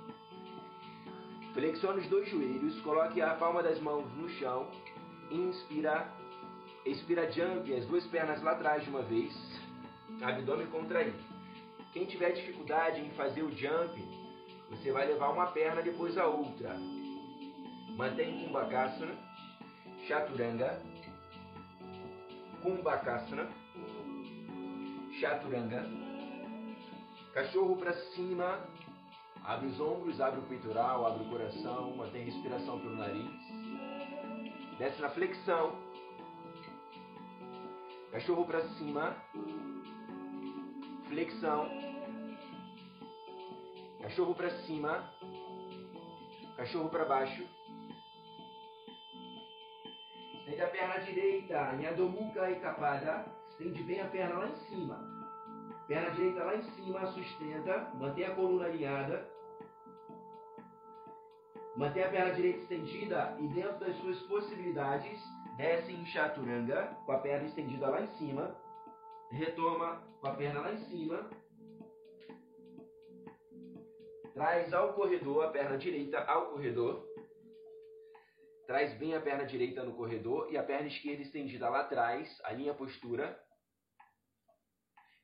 Flexione 1.54 2.02
os 2.02 2.08
dois 2.08 2.30
joelhos, 2.30 2.80
coloque 2.82 3.22
a 3.22 3.34
palma 3.36 3.64
das 3.64 3.80
mãos 3.80 4.06
no 4.16 4.30
chão. 4.30 4.70
Inspira, 5.32 6.08
expira 6.86 7.32
jump, 7.32 7.74
as 7.74 7.86
duas 7.86 8.06
pernas 8.08 8.42
lá 8.42 8.52
atrás 8.52 8.84
de 8.84 8.90
uma 8.90 9.02
vez. 9.02 9.34
Abdômen 10.22 10.68
contraído. 10.68 11.18
Quem 11.94 12.06
tiver 12.06 12.32
dificuldade 12.32 13.02
em 13.02 13.10
fazer 13.12 13.42
o 13.42 13.52
jump, 13.52 14.00
você 14.70 14.92
vai 14.92 15.08
levar 15.08 15.30
uma 15.30 15.48
perna 15.48 15.82
depois 15.82 16.18
a 16.18 16.28
outra. 16.28 16.76
Mantém 17.96 18.46
Kumbhakasana, 18.46 19.14
Chaturanga, 20.08 20.82
Kumbhakasana, 22.62 23.50
Chaturanga, 25.20 25.86
cachorro 27.34 27.76
para 27.78 27.94
cima, 28.12 28.60
abre 29.50 29.66
os 29.66 29.80
ombros, 29.80 30.22
abre 30.22 30.40
o 30.40 30.44
peitoral, 30.44 31.08
abre 31.08 31.24
o 31.24 31.30
coração, 31.32 31.96
mantém 31.98 32.24
respiração 32.24 32.80
pelo 32.80 32.96
nariz, 32.96 33.28
desce 34.78 35.02
na 35.02 35.10
flexão, 35.10 35.76
cachorro 38.12 38.46
para 38.46 38.62
cima, 38.76 39.16
flexão, 41.08 41.68
cachorro 44.04 44.36
para 44.36 44.52
cima, 44.66 45.12
cachorro 46.56 46.90
para 46.90 47.06
baixo. 47.06 47.44
Estende 50.42 50.62
a 50.62 50.68
perna 50.68 51.00
direita, 51.00 51.76
em 51.76 51.88
Adomuka 51.88 52.52
e 52.52 52.60
Capada. 52.60 53.26
Estende 53.50 53.82
bem 53.82 54.00
a 54.00 54.06
perna 54.06 54.40
lá 54.40 54.48
em 54.48 54.56
cima. 54.68 55.00
Perna 55.88 56.12
direita 56.12 56.44
lá 56.44 56.56
em 56.56 56.64
cima, 56.76 57.06
sustenta. 57.08 57.92
Mantém 57.96 58.26
a 58.26 58.36
coluna 58.36 58.66
alinhada. 58.66 59.39
Mantém 61.76 62.04
a 62.04 62.10
perna 62.10 62.34
direita 62.34 62.60
estendida 62.60 63.38
e 63.40 63.48
dentro 63.50 63.80
das 63.80 63.96
suas 63.98 64.20
possibilidades, 64.24 65.20
desce 65.56 65.94
em 65.94 66.06
chaturanga, 66.08 66.88
com 67.06 67.12
a 67.12 67.20
perna 67.20 67.48
estendida 67.48 67.90
lá 67.90 68.02
em 68.02 68.08
cima. 68.18 68.56
Retoma 69.32 70.02
com 70.20 70.28
a 70.28 70.36
perna 70.36 70.62
lá 70.62 70.74
em 70.74 70.86
cima. 70.86 71.30
Traz 74.34 74.74
ao 74.74 74.94
corredor 74.94 75.46
a 75.46 75.52
perna 75.52 75.78
direita 75.78 76.20
ao 76.24 76.52
corredor. 76.52 77.08
Traz 78.66 78.94
bem 78.98 79.16
a 79.16 79.22
perna 79.22 79.46
direita 79.46 79.84
no 79.84 79.96
corredor 79.96 80.52
e 80.52 80.58
a 80.58 80.64
perna 80.64 80.88
esquerda 80.88 81.24
estendida 81.24 81.70
lá 81.70 81.82
atrás. 81.82 82.40
Alinha 82.44 82.72
a 82.72 82.76
postura. 82.76 83.40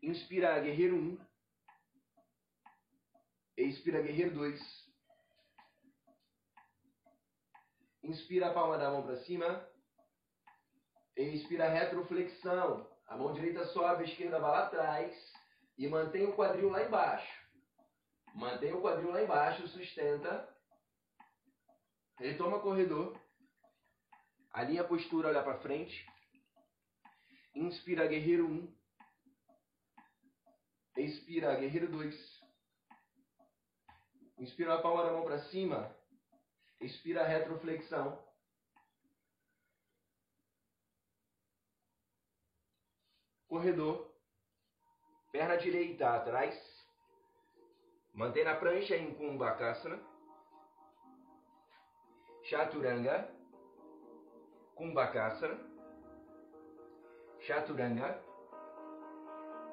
Inspira, 0.01 0.59
guerreiro 0.59 0.95
1. 0.95 1.17
Expira, 3.57 4.01
guerreiro 4.01 4.33
2. 4.33 4.84
Inspira 8.05 8.49
a 8.49 8.53
palma 8.53 8.77
da 8.77 8.91
mão 8.91 9.01
para 9.01 9.17
cima. 9.23 9.67
Expira, 11.17 11.67
retroflexão. 11.69 12.87
A 13.07 13.17
mão 13.17 13.33
direita 13.33 13.65
sobe, 13.69 14.03
a 14.03 14.05
esquerda 14.05 14.39
vai 14.39 14.51
lá 14.51 14.65
atrás. 14.67 15.33
E 15.75 15.87
mantém 15.87 16.23
o 16.27 16.35
quadril 16.35 16.69
lá 16.69 16.83
embaixo. 16.83 17.45
Mantém 18.35 18.73
o 18.73 18.81
quadril 18.81 19.11
lá 19.11 19.23
embaixo, 19.23 19.67
sustenta. 19.69 20.47
Retoma 22.19 22.59
corredor. 22.59 23.19
Alinha 24.51 24.81
a 24.81 24.87
postura, 24.87 25.29
olha 25.29 25.41
para 25.41 25.59
frente. 25.61 26.05
Inspira, 27.55 28.05
guerreiro 28.05 28.45
1. 28.47 28.75
Expira, 30.97 31.55
guerreiro 31.55 31.91
2. 31.91 32.41
Inspira 34.37 34.75
a 34.75 34.81
palma 34.81 35.03
da 35.05 35.11
mão 35.11 35.23
para 35.23 35.39
cima. 35.45 35.94
Expira, 36.79 37.23
retroflexão. 37.23 38.23
Corredor. 43.47 44.13
Perna 45.31 45.57
direita 45.57 46.15
atrás. 46.15 46.55
Mantém 48.13 48.43
na 48.43 48.55
prancha 48.55 48.95
em 48.95 49.13
Kumbhakasana. 49.15 49.99
Chaturanga. 52.43 53.29
Kumbhakasana. 54.75 55.59
Chaturanga. 57.41 58.23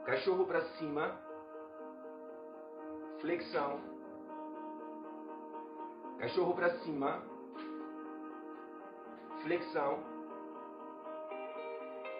Cachorro 0.04 0.46
para 0.46 0.64
cima. 0.76 1.20
Flexão. 3.20 3.91
Cachorro 6.22 6.54
para 6.54 6.70
cima. 6.78 7.20
Flexão. 9.42 9.98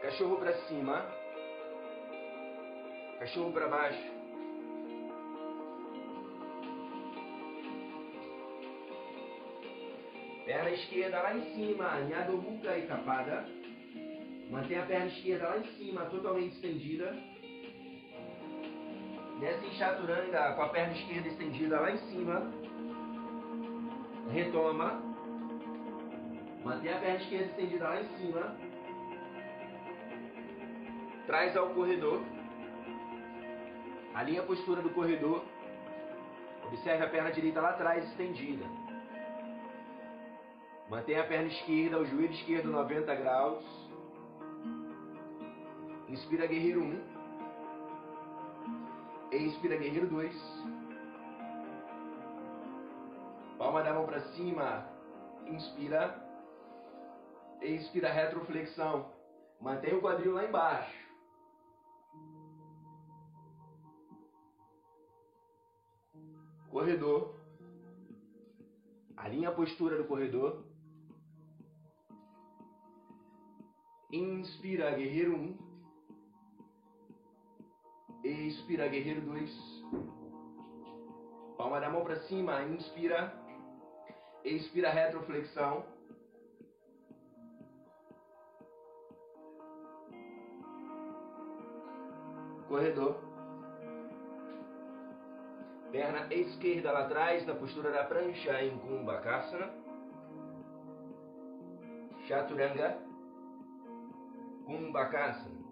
Cachorro 0.02 0.38
para 0.38 0.54
cima. 0.66 1.06
Cachorro 3.20 3.52
para 3.52 3.68
baixo. 3.68 4.10
Perna 10.46 10.70
esquerda 10.70 11.22
lá 11.22 11.36
em 11.36 11.54
cima, 11.54 12.00
Nyadomuka 12.00 12.76
e 12.76 12.88
Capada. 12.88 13.46
Mantém 14.50 14.80
a 14.80 14.86
perna 14.86 15.06
esquerda 15.06 15.48
lá 15.48 15.58
em 15.58 15.76
cima, 15.76 16.06
totalmente 16.06 16.56
estendida. 16.56 17.16
Desce 19.38 19.64
em 19.64 19.72
chaturanga 19.78 20.54
com 20.54 20.62
a 20.62 20.68
perna 20.70 20.92
esquerda 20.92 21.28
estendida 21.28 21.80
lá 21.80 21.92
em 21.92 21.98
cima. 22.10 22.61
Retoma. 24.32 25.02
Mantém 26.64 26.92
a 26.92 26.98
perna 26.98 27.16
esquerda 27.16 27.44
estendida 27.46 27.84
lá 27.88 28.00
em 28.00 28.08
cima. 28.16 28.56
Traz 31.26 31.56
ao 31.56 31.70
corredor. 31.70 32.22
Alinha 34.14 34.40
a 34.40 34.46
postura 34.46 34.80
do 34.80 34.90
corredor. 34.90 35.44
Observe 36.66 37.04
a 37.04 37.08
perna 37.10 37.30
direita 37.30 37.60
lá 37.60 37.70
atrás 37.70 38.04
estendida. 38.08 38.64
Mantenha 40.88 41.22
a 41.22 41.26
perna 41.26 41.48
esquerda, 41.48 41.98
o 41.98 42.06
joelho 42.06 42.32
esquerdo 42.32 42.70
90 42.70 43.14
graus. 43.14 43.64
Inspira 46.08 46.46
guerreiro 46.46 46.82
1. 46.82 47.00
Expira 49.32 49.76
guerreiro 49.76 50.06
2. 50.06 50.81
Palma 53.72 53.88
da 53.88 53.94
mão 53.94 54.04
para 54.04 54.20
cima. 54.34 54.86
Inspira. 55.46 56.14
Expira 57.62 58.12
retroflexão. 58.12 59.10
Mantenha 59.62 59.96
o 59.96 60.02
quadril 60.02 60.34
lá 60.34 60.44
embaixo. 60.44 60.94
Corredor. 66.70 67.34
Alinha 69.16 69.48
a 69.48 69.54
postura 69.54 69.96
do 69.96 70.04
corredor. 70.04 70.66
Inspira, 74.12 74.90
guerreiro 74.90 75.34
1. 75.34 75.58
Expira, 78.22 78.86
guerreiro 78.88 79.22
2. 79.22 79.82
Palma 81.56 81.80
da 81.80 81.88
mão 81.88 82.04
para 82.04 82.20
cima. 82.24 82.62
Inspira. 82.64 83.41
Expira 84.44 84.90
retroflexão. 84.90 85.84
Corredor. 92.66 93.16
Perna 95.92 96.32
esquerda 96.32 96.90
lá 96.90 97.04
atrás, 97.04 97.46
na 97.46 97.54
postura 97.54 97.90
da 97.92 98.04
prancha 98.04 98.64
em 98.64 98.78
Kumbhakasana. 98.78 99.70
Chaturanga. 102.26 102.98
Kumbhakasana. 104.64 105.62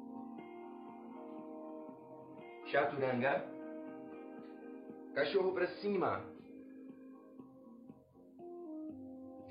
Chaturanga. 2.66 3.44
Cachorro 5.14 5.52
para 5.52 5.66
cima. 5.78 6.29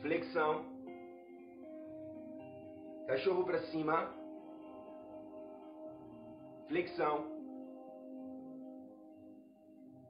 Flexão. 0.01 0.65
Cachorro 3.07 3.43
para 3.43 3.59
cima. 3.63 4.13
Flexão. 6.67 7.25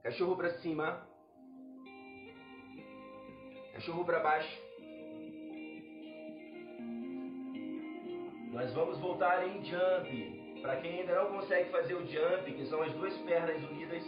Cachorro 0.02 0.36
para 0.36 0.50
cima. 0.60 1.06
Cachorro 3.72 4.04
para 4.04 4.20
baixo. 4.20 4.70
Nós 8.52 8.72
vamos 8.74 8.98
voltar 8.98 9.46
em 9.48 9.64
jump. 9.64 10.60
Para 10.62 10.76
quem 10.82 11.00
ainda 11.00 11.14
não 11.14 11.38
consegue 11.38 11.70
fazer 11.70 11.94
o 11.94 12.06
jump, 12.06 12.52
que 12.52 12.66
são 12.66 12.82
as 12.82 12.92
duas 12.92 13.16
pernas 13.22 13.62
unidas 13.70 14.04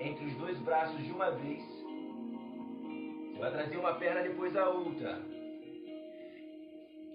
entre 0.00 0.24
os 0.24 0.36
dois 0.36 0.58
braços 0.60 0.96
de 1.04 1.12
uma 1.12 1.30
vez, 1.32 1.62
vai 3.42 3.50
trazer 3.50 3.76
uma 3.76 3.94
perna 3.94 4.22
depois 4.22 4.56
a 4.56 4.68
outra. 4.68 5.20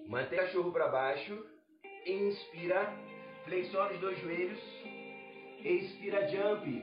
Mantém 0.06 0.38
o 0.38 0.42
cachorro 0.42 0.70
para 0.70 0.88
baixo. 0.88 1.42
Inspira. 2.06 2.92
Flexiona 3.46 3.92
os 3.92 4.00
dois 4.00 4.18
joelhos. 4.20 4.60
Expira 5.64 6.28
jump. 6.28 6.82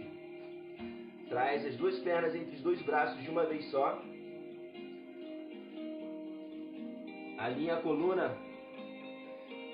Traz 1.30 1.64
as 1.64 1.76
duas 1.78 2.00
pernas 2.00 2.34
entre 2.34 2.56
os 2.56 2.62
dois 2.64 2.82
braços 2.82 3.22
de 3.22 3.30
uma 3.30 3.46
vez 3.46 3.64
só. 3.70 4.02
Alinha 7.38 7.76
a 7.76 7.82
coluna 7.84 8.36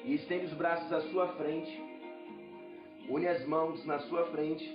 e 0.04 0.16
estende 0.16 0.48
os 0.48 0.54
braços 0.54 0.92
à 0.92 1.00
sua 1.12 1.30
frente. 1.36 1.82
Une 3.08 3.26
as 3.26 3.46
mãos 3.46 3.86
na 3.86 4.00
sua 4.00 4.26
frente. 4.32 4.70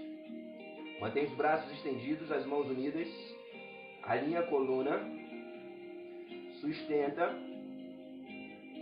Mantém 1.03 1.27
os 1.27 1.35
braços 1.35 1.71
estendidos, 1.73 2.33
as 2.33 2.47
mãos 2.47 2.67
unidas. 2.71 3.36
Alinha 4.07 4.41
a 4.41 4.43
coluna. 4.45 5.01
Sustenta. 6.61 7.35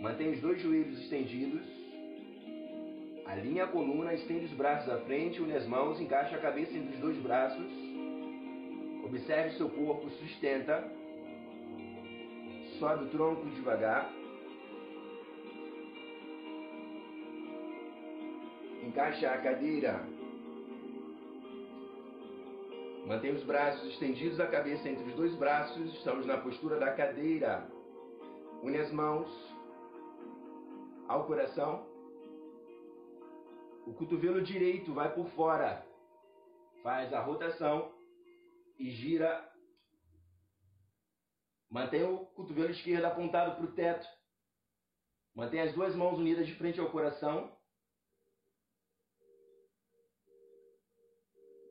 Mantém 0.01 0.31
os 0.31 0.41
dois 0.41 0.61
joelhos 0.61 0.99
estendidos. 0.99 1.65
Alinha 3.25 3.63
a 3.63 3.67
coluna, 3.67 4.13
estende 4.13 4.45
os 4.45 4.53
braços 4.53 4.87
à 4.87 4.99
frente, 4.99 5.41
une 5.41 5.55
as 5.55 5.65
mãos, 5.65 5.99
encaixa 5.99 6.35
a 6.35 6.39
cabeça 6.39 6.77
entre 6.77 6.93
os 6.93 7.01
dois 7.01 7.17
braços. 7.17 7.65
Observe 9.03 9.57
seu 9.57 9.67
corpo, 9.69 10.09
sustenta. 10.11 10.87
Sobe 12.77 13.05
o 13.05 13.09
tronco 13.09 13.45
devagar. 13.49 14.13
Encaixa 18.83 19.31
a 19.31 19.37
cadeira. 19.39 20.05
Mantém 23.05 23.33
os 23.33 23.43
braços 23.43 23.87
estendidos, 23.91 24.39
a 24.39 24.47
cabeça 24.47 24.89
entre 24.89 25.03
os 25.03 25.15
dois 25.15 25.35
braços. 25.35 25.93
Estamos 25.93 26.25
na 26.25 26.39
postura 26.39 26.79
da 26.79 26.91
cadeira. 26.91 27.69
Une 28.63 28.79
as 28.79 28.91
mãos 28.91 29.29
ao 31.07 31.27
coração. 31.27 31.85
O 33.85 33.93
cotovelo 33.93 34.41
direito 34.41 34.91
vai 34.91 35.13
por 35.13 35.27
fora. 35.35 35.85
Faz 36.81 37.13
a 37.13 37.21
rotação 37.21 37.93
e 38.79 38.89
gira. 38.89 39.53
Mantém 41.69 42.03
o 42.03 42.25
cotovelo 42.25 42.71
esquerdo 42.71 43.05
apontado 43.05 43.55
para 43.55 43.65
o 43.65 43.73
teto. 43.73 44.07
Mantém 45.35 45.61
as 45.61 45.75
duas 45.75 45.95
mãos 45.95 46.17
unidas 46.17 46.47
de 46.47 46.55
frente 46.55 46.79
ao 46.79 46.89
coração. 46.89 47.55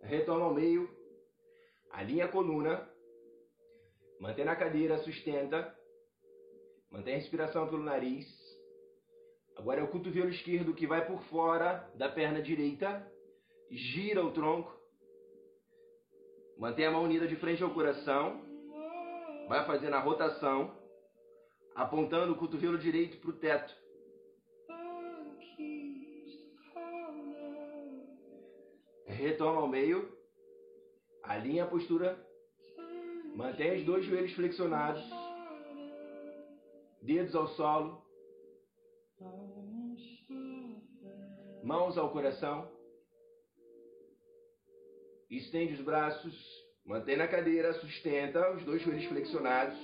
Retoma 0.02 0.44
ao 0.44 0.54
meio. 0.54 1.03
Alinha 1.94 2.24
a 2.24 2.28
coluna. 2.28 2.88
Mantém 4.20 4.44
na 4.44 4.56
cadeira, 4.56 4.98
sustenta. 4.98 5.72
Mantém 6.90 7.14
a 7.14 7.18
respiração 7.18 7.68
pelo 7.68 7.84
nariz. 7.84 8.26
Agora 9.56 9.80
é 9.80 9.84
o 9.84 9.88
cotovelo 9.88 10.28
esquerdo 10.28 10.74
que 10.74 10.88
vai 10.88 11.06
por 11.06 11.22
fora 11.24 11.88
da 11.94 12.08
perna 12.08 12.42
direita. 12.42 13.08
Gira 13.70 14.24
o 14.24 14.32
tronco. 14.32 14.76
Mantém 16.58 16.86
a 16.86 16.90
mão 16.90 17.04
unida 17.04 17.28
de 17.28 17.36
frente 17.36 17.62
ao 17.62 17.72
coração. 17.72 18.42
Vai 19.48 19.64
fazendo 19.64 19.94
a 19.94 20.00
rotação. 20.00 20.76
Apontando 21.76 22.32
o 22.32 22.36
cotovelo 22.36 22.76
direito 22.76 23.18
para 23.18 23.30
o 23.30 23.38
teto. 23.38 23.74
Retoma 29.06 29.60
ao 29.60 29.68
meio. 29.68 30.13
Alinha 31.26 31.64
a 31.64 31.66
postura. 31.66 32.18
Mantém 33.34 33.78
os 33.78 33.84
dois 33.84 34.04
joelhos 34.04 34.32
flexionados. 34.34 35.02
Dedos 37.02 37.34
ao 37.34 37.48
solo. 37.48 38.02
Mãos 41.62 41.96
ao 41.96 42.10
coração. 42.10 42.70
Estende 45.30 45.74
os 45.74 45.80
braços. 45.80 46.34
Mantém 46.84 47.16
na 47.16 47.26
cadeira. 47.26 47.72
Sustenta 47.74 48.52
os 48.52 48.62
dois 48.64 48.82
joelhos 48.82 49.06
flexionados. 49.06 49.78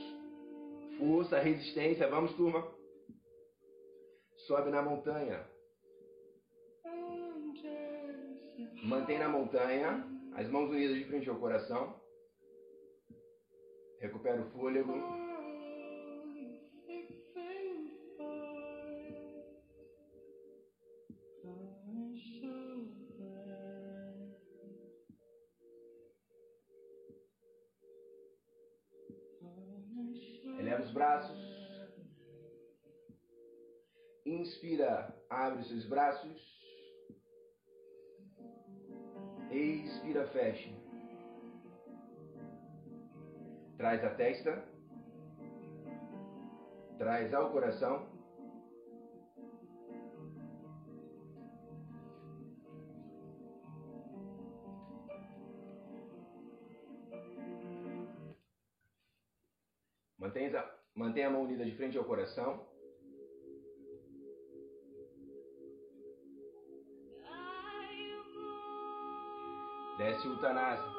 Força, 0.98 1.38
resistência. 1.38 2.06
Vamos, 2.08 2.34
turma. 2.34 2.70
Sobe 4.46 4.70
na 4.70 4.82
montanha. 4.82 5.48
Mantém 8.84 9.18
na 9.18 9.28
montanha. 9.28 10.19
As 10.34 10.48
mãos 10.48 10.70
unidas 10.70 10.96
de 10.96 11.04
frente 11.04 11.28
ao 11.28 11.38
coração. 11.38 12.00
Recupera 14.00 14.40
o 14.40 14.50
fôlego. 14.50 14.92
Eleva 30.58 30.82
os 30.82 30.92
braços. 30.92 31.38
Inspira, 34.24 35.14
abre 35.28 35.60
os 35.60 35.68
seus 35.68 35.86
braços. 35.86 36.59
Expira, 39.50 40.26
fecha. 40.28 40.70
Traz 43.76 44.04
a 44.04 44.10
testa. 44.10 44.64
Traz 46.98 47.34
ao 47.34 47.50
coração. 47.50 48.06
Mantenha, 60.18 60.64
mantenha 60.94 61.26
a 61.26 61.30
mão 61.30 61.42
unida 61.42 61.64
de 61.64 61.74
frente 61.74 61.98
ao 61.98 62.04
coração. 62.04 62.69
Desce 70.00 70.26
o 70.26 70.32
Uttanasana. 70.32 70.94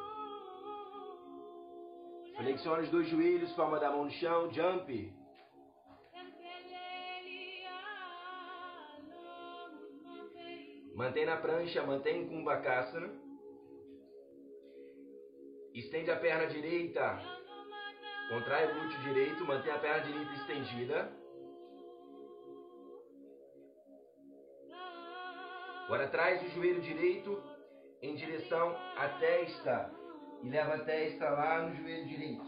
Flexiona 2.37 2.83
os 2.83 2.89
dois 2.91 3.09
joelhos, 3.09 3.51
palma 3.53 3.79
da 3.79 3.89
mão 3.89 4.03
no 4.05 4.11
chão, 4.11 4.53
jump. 4.53 5.11
Mantém 10.93 11.25
na 11.25 11.37
prancha, 11.37 11.81
mantém 11.81 12.27
Kumbhakasana. 12.27 13.11
Estende 15.73 16.11
a 16.11 16.19
perna 16.19 16.45
direita. 16.45 17.19
Contrai 18.29 18.67
o 18.67 18.75
glúteo 18.75 19.01
direito, 19.01 19.43
mantém 19.45 19.71
a 19.71 19.79
perna 19.79 20.05
direita 20.05 20.33
estendida. 20.33 21.11
Agora 25.85 26.07
traz 26.07 26.43
o 26.43 26.49
joelho 26.49 26.81
direito 26.81 27.50
em 28.01 28.15
direção 28.15 28.75
à 28.97 29.07
testa 29.19 29.93
e 30.41 30.49
leva 30.49 30.75
a 30.75 30.83
testa 30.83 31.29
lá 31.29 31.67
no 31.67 31.75
joelho 31.75 32.07
direito. 32.07 32.45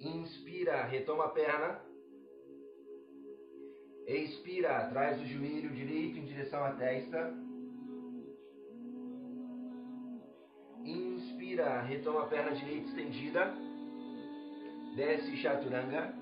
Inspira, 0.00 0.84
retoma 0.84 1.24
a 1.24 1.28
perna. 1.28 1.80
Expira, 4.06 4.88
traz 4.88 5.20
o 5.20 5.26
joelho 5.26 5.70
direito 5.74 6.18
em 6.18 6.24
direção 6.24 6.64
à 6.64 6.72
testa. 6.72 7.34
Inspira, 10.84 11.82
retoma 11.82 12.22
a 12.22 12.26
perna 12.28 12.52
direita 12.52 12.88
estendida. 12.88 13.52
Desce 14.94 15.36
Chaturanga. 15.36 16.14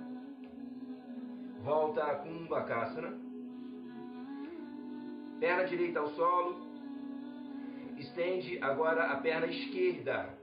Volta 1.62 2.02
a 2.02 2.16
Kumbhakasana. 2.16 3.23
Perna 5.44 5.64
direita 5.64 6.00
ao 6.00 6.08
solo. 6.14 6.56
Estende 7.98 8.58
agora 8.62 9.12
a 9.12 9.16
perna 9.18 9.46
esquerda. 9.46 10.38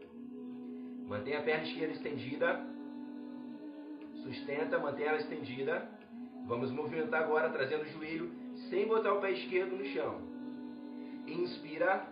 Mantém 1.08 1.36
a 1.36 1.42
perna 1.42 1.64
esquerda 1.64 1.94
estendida. 1.94 2.68
Sustenta, 4.22 4.78
mantém 4.78 5.08
ela 5.08 5.18
estendida. 5.18 5.90
Vamos 6.46 6.70
movimentar 6.70 7.24
agora, 7.24 7.50
trazendo 7.50 7.82
o 7.82 7.88
joelho 7.88 8.32
sem 8.70 8.86
botar 8.86 9.16
o 9.16 9.22
pé 9.22 9.32
esquerdo 9.32 9.76
no 9.76 9.86
chão. 9.86 10.22
Inspira. 11.26 12.06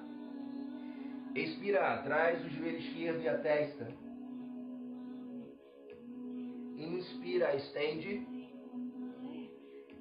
Expira, 1.36 2.02
traz 2.02 2.44
o 2.44 2.50
joelho 2.50 2.80
esquerdo 2.80 3.22
e 3.22 3.30
a 3.30 3.38
testa. 3.38 3.88
Inspira, 6.76 7.56
estende. 7.56 8.39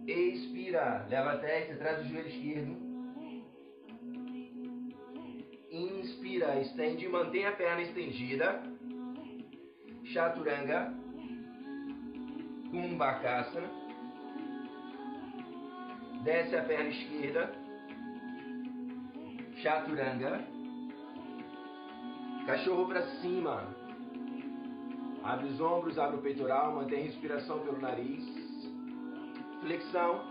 Expira, 0.08 1.06
leva 1.10 1.32
a 1.32 1.36
testa, 1.36 1.76
traz 1.76 2.00
o 2.00 2.08
joelho 2.08 2.28
esquerdo. 2.28 2.76
Inspira, 5.70 6.58
estende, 6.62 7.06
mantém 7.08 7.44
a 7.44 7.52
perna 7.52 7.82
estendida. 7.82 8.62
Chaturanga. 10.04 10.94
Kumbhakasana. 12.70 13.70
Desce 16.24 16.56
a 16.56 16.64
perna 16.64 16.88
esquerda. 16.88 17.52
Chaturanga. 19.56 20.40
Cachorro 22.46 22.88
para 22.88 23.02
cima. 23.20 23.76
Abre 25.22 25.48
os 25.48 25.60
ombros, 25.60 25.98
abre 25.98 26.16
o 26.16 26.22
peitoral, 26.22 26.76
mantém 26.76 27.00
a 27.00 27.04
respiração 27.04 27.58
pelo 27.60 27.78
nariz. 27.78 28.37
Flexão. 29.68 30.24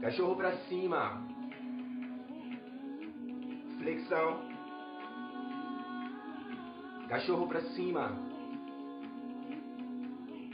Cachorro 0.00 0.34
para 0.34 0.56
cima. 0.66 1.22
Flexão. 3.78 4.42
Cachorro 7.08 7.46
para 7.46 7.60
cima. 7.70 8.18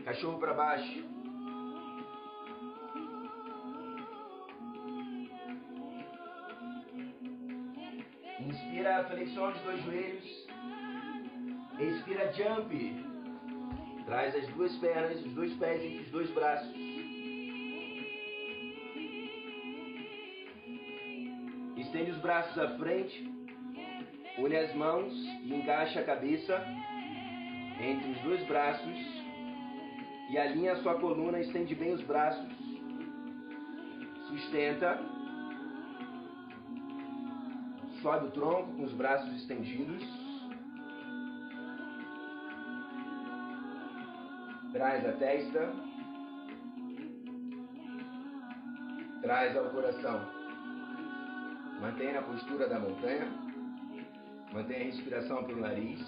Cachorro 0.05 0.39
para 0.39 0.53
baixo. 0.53 1.03
Inspira, 8.39 9.05
flexiona 9.09 9.57
os 9.57 9.63
dois 9.63 9.83
joelhos. 9.83 10.47
Expira, 11.81 12.31
jump. 12.35 13.08
Traz 14.09 14.35
as 14.35 14.49
duas 14.55 14.75
pernas, 14.77 15.23
os 15.23 15.33
dois 15.35 15.53
pés 15.59 15.85
entre 15.85 15.99
os 15.99 16.11
dois 16.11 16.31
braços. 16.31 16.75
Estende 21.77 22.13
os 22.13 22.19
braços 22.23 22.59
à 22.59 22.69
frente. 22.79 23.31
Une 24.39 24.57
as 24.57 24.75
mãos 24.75 25.13
e 25.45 25.55
encaixa 25.55 26.01
a 26.01 26.05
cabeça 26.05 26.59
entre 27.83 28.11
os 28.13 28.21
dois 28.23 28.43
braços. 28.47 28.99
E 30.31 30.39
alinha 30.39 30.73
a 30.73 30.77
sua 30.77 30.95
coluna, 30.95 31.41
estende 31.41 31.75
bem 31.75 31.93
os 31.93 32.03
braços. 32.05 32.51
Sustenta. 34.27 34.99
Sobe 38.01 38.29
o 38.29 38.31
tronco 38.31 38.73
com 38.73 38.85
os 38.85 38.93
braços 38.95 39.35
estendidos. 39.37 40.18
Traz 44.79 45.05
a 45.05 45.13
testa. 45.15 45.73
Traz 49.23 49.57
ao 49.57 49.71
coração. 49.71 50.21
Mantenha 51.81 52.21
a 52.21 52.23
postura 52.23 52.69
da 52.69 52.79
montanha. 52.79 53.27
Mantenha 54.53 54.83
a 54.83 54.85
respiração 54.85 55.43
pelo 55.43 55.63
nariz. 55.63 56.01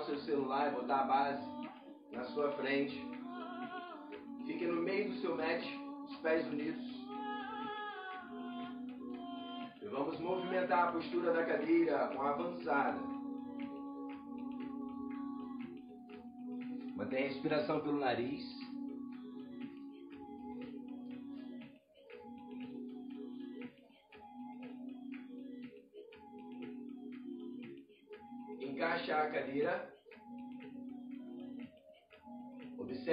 O 0.00 0.04
seu 0.04 0.18
celular 0.20 0.72
e 0.72 0.76
botar 0.76 1.00
a 1.00 1.04
base 1.04 1.46
na 2.12 2.24
sua 2.24 2.50
frente, 2.52 2.96
fique 4.46 4.66
no 4.66 4.80
meio 4.82 5.10
do 5.10 5.20
seu 5.20 5.36
match, 5.36 5.66
os 6.08 6.16
pés 6.16 6.46
unidos. 6.46 7.00
E 9.82 9.86
vamos 9.88 10.18
movimentar 10.20 10.88
a 10.88 10.92
postura 10.92 11.32
da 11.32 11.44
cadeira 11.44 12.08
com 12.08 12.22
a 12.22 12.30
avançada. 12.30 12.98
Mantenha 16.96 17.26
a 17.26 17.28
respiração 17.28 17.80
pelo 17.80 17.98
nariz. 17.98 18.44
Encaixa 28.60 29.16
a 29.16 29.30
cadeira. 29.30 29.89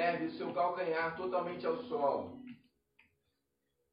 Observe 0.08 0.26
o 0.26 0.32
seu 0.38 0.54
calcanhar 0.54 1.18
totalmente 1.18 1.68
ao 1.68 1.84
solo. 1.84 2.42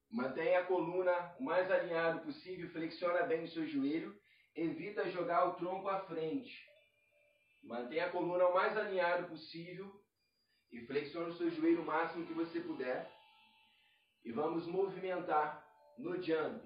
Mantenha 0.09 0.61
a 0.61 0.65
coluna 0.65 1.35
o 1.41 1.43
mais 1.43 1.69
alinhado 1.69 2.21
possível, 2.21 2.71
flexiona 2.71 3.25
bem 3.25 3.43
o 3.43 3.49
seu 3.49 3.67
joelho, 3.67 4.17
evita 4.55 5.11
jogar 5.11 5.49
o 5.49 5.55
tronco 5.55 5.89
à 5.89 5.99
frente. 6.03 6.65
Mantenha 7.65 8.07
a 8.07 8.11
coluna 8.11 8.47
o 8.47 8.55
mais 8.55 8.77
alinhado 8.77 9.29
possível 9.29 9.93
e 10.71 10.87
flexione 10.87 11.31
o 11.31 11.37
seu 11.37 11.51
joelho 11.51 11.83
o 11.83 11.87
máximo 11.87 12.27
que 12.27 12.33
você 12.33 12.61
puder. 12.61 13.11
E 14.25 14.31
vamos 14.31 14.69
movimentar 14.69 15.67
no 15.99 16.23
jump. 16.23 16.63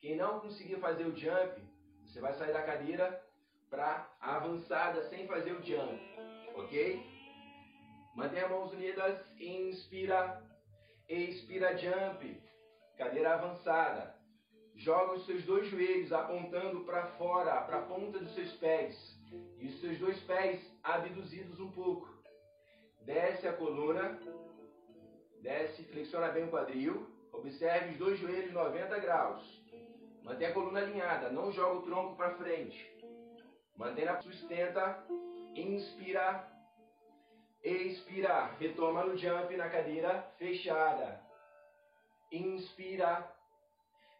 Quem 0.00 0.16
não 0.16 0.40
conseguir 0.40 0.80
fazer 0.80 1.04
o 1.04 1.14
jump, 1.14 1.60
você 2.06 2.18
vai 2.18 2.32
sair 2.32 2.54
da 2.54 2.62
cadeira 2.62 3.22
para 3.68 4.10
a 4.18 4.36
avançada 4.36 5.06
sem 5.10 5.26
fazer 5.26 5.52
o 5.52 5.62
jump, 5.62 6.00
ok? 6.54 7.15
Mantenha 8.16 8.48
mãos 8.48 8.72
unidas, 8.72 9.20
inspira, 9.38 10.42
expira, 11.06 11.76
jump, 11.76 12.42
cadeira 12.96 13.34
avançada. 13.34 14.16
Joga 14.74 15.16
os 15.16 15.26
seus 15.26 15.44
dois 15.44 15.68
joelhos 15.68 16.10
apontando 16.14 16.80
para 16.84 17.08
fora, 17.18 17.60
para 17.60 17.80
a 17.80 17.82
ponta 17.82 18.18
dos 18.18 18.34
seus 18.34 18.50
pés, 18.54 18.96
e 19.58 19.66
os 19.66 19.80
seus 19.82 19.98
dois 19.98 20.18
pés 20.20 20.58
abduzidos 20.82 21.60
um 21.60 21.70
pouco. 21.72 22.08
Desce 23.02 23.46
a 23.48 23.52
coluna, 23.52 24.18
desce, 25.42 25.84
flexiona 25.84 26.28
bem 26.28 26.44
o 26.44 26.50
quadril, 26.50 27.06
observe 27.32 27.92
os 27.92 27.98
dois 27.98 28.18
joelhos 28.18 28.50
90 28.50 28.98
graus. 28.98 29.62
Mantenha 30.22 30.50
a 30.50 30.54
coluna 30.54 30.80
alinhada, 30.80 31.28
não 31.28 31.52
joga 31.52 31.80
o 31.80 31.82
tronco 31.82 32.16
para 32.16 32.34
frente. 32.36 32.96
Mantenha, 33.76 34.18
sustenta, 34.22 35.06
inspira, 35.54 36.55
expira, 37.66 38.54
retoma 38.60 39.04
no 39.04 39.16
jump 39.16 39.56
na 39.56 39.68
cadeira 39.68 40.22
fechada. 40.38 41.20
Inspira, 42.30 43.28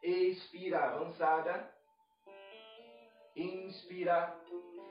expira, 0.03 0.85
avançada. 0.85 1.73
Inspira, 3.37 4.37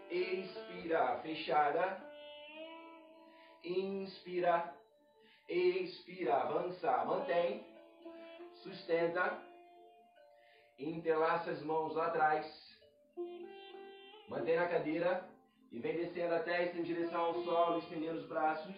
expira, 0.10 1.20
fechada. 1.22 2.02
Inspira, 3.64 4.74
expira, 5.50 6.36
avança, 6.36 7.04
mantém, 7.06 7.66
sustenta, 8.62 9.42
entrelaça 10.80 11.52
as 11.52 11.62
mãos 11.64 11.94
lá 11.96 12.08
atrás. 12.08 12.46
Mantém 14.30 14.56
na 14.56 14.68
cadeira, 14.68 15.28
E 15.76 15.80
vem 15.80 15.98
descendo 15.98 16.34
a 16.34 16.40
testa 16.40 16.78
em 16.78 16.84
direção 16.84 17.20
ao 17.20 17.44
solo, 17.44 17.80
estendendo 17.80 18.20
os 18.20 18.28
braços. 18.28 18.74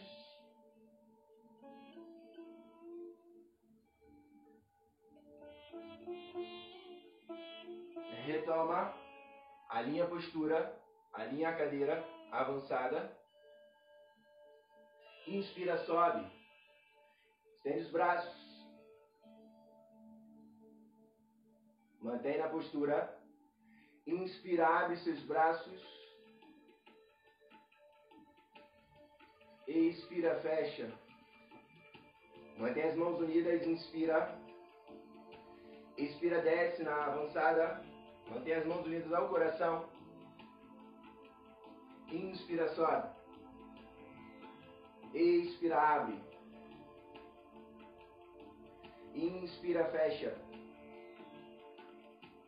Retoma. 8.25 8.95
Alinha 9.69 10.05
a 10.05 10.07
postura. 10.07 10.75
Alinha 11.13 11.49
a 11.49 11.55
cadeira 11.55 12.03
avançada. 12.31 13.15
Inspira, 15.27 15.77
sobe. 15.85 16.25
Estende 17.57 17.81
os 17.81 17.91
braços. 17.91 18.67
Mantém 22.01 22.39
na 22.39 22.49
postura. 22.49 23.21
Inspira, 24.07 24.67
abre 24.67 24.97
seus 24.97 25.19
braços. 25.25 26.06
Expira, 29.67 30.39
fecha. 30.39 30.89
Mantém 32.57 32.83
as 32.83 32.95
mãos 32.95 33.19
unidas, 33.19 33.67
inspira. 33.67 34.39
Expira, 35.97 36.41
desce 36.41 36.83
na 36.83 37.05
avançada. 37.05 37.83
Mantém 38.29 38.53
as 38.53 38.65
mãos 38.65 38.85
unidas 38.85 39.11
ao 39.11 39.27
coração. 39.27 39.89
Inspira, 42.09 42.69
sobe. 42.69 43.09
Expira, 45.13 45.77
abre. 45.77 46.21
Inspira, 49.13 49.83
fecha. 49.85 50.47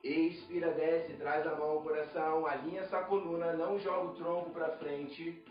Expira, 0.01 0.71
desce, 0.71 1.17
traz 1.17 1.45
a 1.45 1.55
mão 1.55 1.71
ao 1.71 1.81
coração, 1.81 2.45
alinha 2.45 2.81
essa 2.81 3.03
coluna, 3.03 3.51
não 3.53 3.77
joga 3.79 4.11
o 4.11 4.15
tronco 4.15 4.49
para 4.51 4.77
frente. 4.77 5.43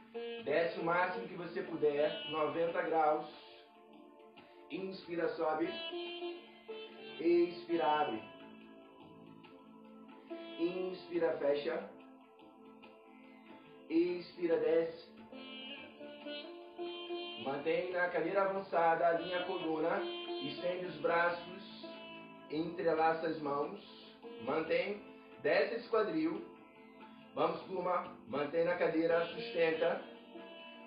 Desce 0.45 0.81
o 0.81 0.85
máximo 0.85 1.29
que 1.29 1.35
você 1.35 1.63
puder, 1.63 2.31
90 2.31 2.83
graus. 2.83 3.27
Inspira, 4.71 5.29
sobe. 5.31 5.69
Expira, 7.21 7.87
abre. 7.87 8.23
Inspira, 10.59 11.37
fecha. 11.39 11.91
Expira, 13.89 14.57
desce. 14.59 15.09
Mantém 17.45 17.93
na 17.93 18.09
cadeira 18.09 18.43
avançada, 18.43 19.07
alinha 19.07 19.39
a 19.41 19.45
coluna, 19.45 20.03
estende 20.43 20.87
os 20.87 20.97
braços, 20.97 21.87
entrelaça 22.51 23.27
as 23.27 23.41
mãos, 23.41 23.81
mantém, 24.45 25.01
desce 25.43 25.77
esse 25.77 25.89
quadril. 25.89 26.45
Vamos, 27.39 27.63
turma, 27.67 28.05
mantém 28.27 28.65
na 28.65 28.75
cadeira, 28.75 29.25
sustenta. 29.27 30.03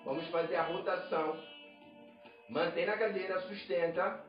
Vamos 0.04 0.26
fazer 0.28 0.56
a 0.56 0.64
rotação. 0.64 1.42
Mantém 2.50 2.84
na 2.84 2.98
cadeira, 2.98 3.40
sustenta. 3.48 4.22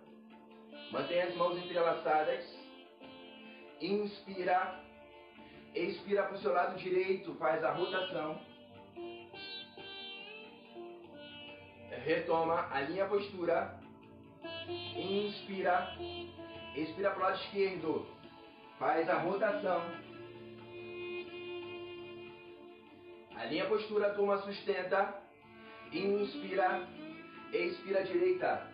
Mantém 0.89 1.21
as 1.21 1.35
mãos 1.35 1.57
entrelaçadas. 1.57 2.45
Inspira. 3.81 4.79
Expira 5.75 6.23
para 6.23 6.35
o 6.35 6.37
seu 6.37 6.53
lado 6.53 6.77
direito, 6.77 7.35
faz 7.35 7.61
a 7.61 7.73
rotação. 7.73 8.39
Retoma, 12.05 12.69
a 12.71 13.05
postura. 13.09 13.81
Inspira. 14.95 15.93
Expira 16.73 17.11
para 17.11 17.19
o 17.19 17.23
lado 17.23 17.41
esquerdo. 17.41 18.07
Faz 18.79 19.09
a 19.09 19.17
rotação. 19.17 20.12
A 23.43 23.65
postura, 23.65 24.13
turma, 24.13 24.37
sustenta. 24.37 25.21
Inspira. 25.91 26.87
Expira 27.51 28.03
direita. 28.05 28.71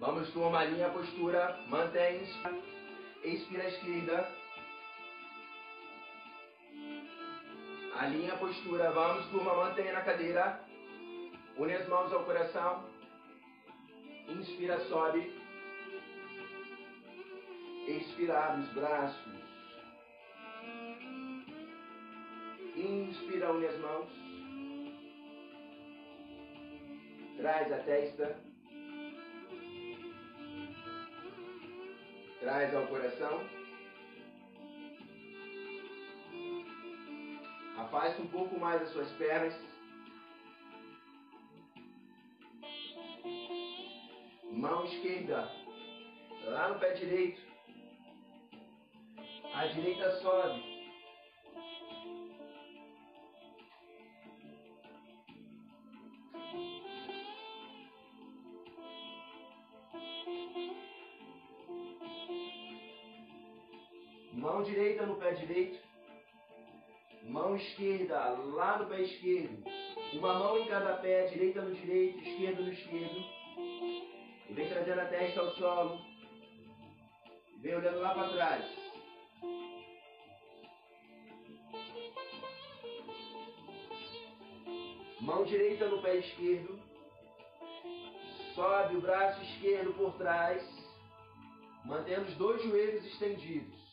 Vamos, 0.00 0.28
turma, 0.32 0.58
alinha 0.58 0.88
a 0.88 0.90
postura. 0.90 1.56
Mantém. 1.68 2.22
Expira 3.22 3.68
esquerda. 3.68 4.28
Alinha 7.94 8.34
a 8.34 8.38
postura. 8.38 8.90
Vamos, 8.90 9.26
turma, 9.26 9.54
mantém 9.54 9.92
na 9.92 10.00
cadeira. 10.00 10.60
Une 11.56 11.74
as 11.74 11.88
mãos 11.88 12.12
ao 12.12 12.24
coração. 12.24 12.84
Inspira, 14.28 14.80
sobe. 14.88 15.32
Expira, 17.86 18.46
abre 18.46 18.62
os 18.62 18.72
braços. 18.72 19.45
Inspira, 22.76 23.52
une 23.52 23.66
as 23.66 23.78
mãos. 23.78 24.10
Traz 27.38 27.72
a 27.72 27.78
testa. 27.78 28.38
Traz 32.40 32.74
ao 32.74 32.86
coração. 32.88 33.40
Afasta 37.78 38.20
um 38.20 38.28
pouco 38.28 38.60
mais 38.60 38.82
as 38.82 38.90
suas 38.90 39.10
pernas. 39.12 39.54
Mão 44.52 44.84
esquerda 44.84 45.50
lá 46.44 46.68
no 46.68 46.78
pé 46.78 46.92
direito. 46.92 47.40
A 49.54 49.66
direita 49.68 50.10
sobe. 50.20 50.75
Mão 64.46 64.62
direita 64.62 65.04
no 65.04 65.16
pé 65.16 65.32
direito. 65.32 65.76
Mão 67.24 67.56
esquerda 67.56 68.28
lá 68.54 68.78
no 68.78 68.86
pé 68.86 69.00
esquerdo. 69.00 69.64
Uma 70.12 70.38
mão 70.38 70.56
em 70.56 70.68
cada 70.68 70.98
pé, 70.98 71.26
direita 71.26 71.62
no 71.62 71.74
direito, 71.74 72.20
esquerda 72.20 72.62
no 72.62 72.72
esquerdo. 72.72 73.24
E 74.48 74.52
vem 74.52 74.68
trazendo 74.68 75.00
a 75.00 75.06
testa 75.06 75.40
ao 75.40 75.50
solo. 75.56 76.00
Vem 77.58 77.74
olhando 77.74 77.98
lá 77.98 78.14
para 78.14 78.28
trás. 78.34 78.64
Mão 85.22 85.42
direita 85.42 85.88
no 85.88 86.00
pé 86.02 86.18
esquerdo. 86.18 86.78
Sobe 88.54 88.96
o 88.96 89.00
braço 89.00 89.42
esquerdo 89.42 89.92
por 89.94 90.16
trás. 90.18 90.62
Mantendo 91.84 92.28
os 92.28 92.36
dois 92.36 92.62
joelhos 92.62 93.04
estendidos. 93.06 93.85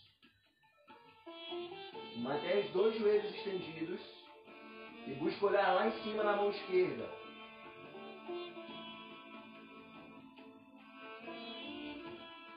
Mantém 2.24 2.62
os 2.62 2.70
dois 2.72 2.98
joelhos 2.98 3.36
estendidos 3.36 4.00
e 5.06 5.14
busca 5.16 5.46
olhar 5.46 5.74
lá 5.74 5.88
em 5.88 6.04
cima 6.04 6.24
na 6.24 6.38
mão 6.38 6.52
esquerda. 6.52 7.06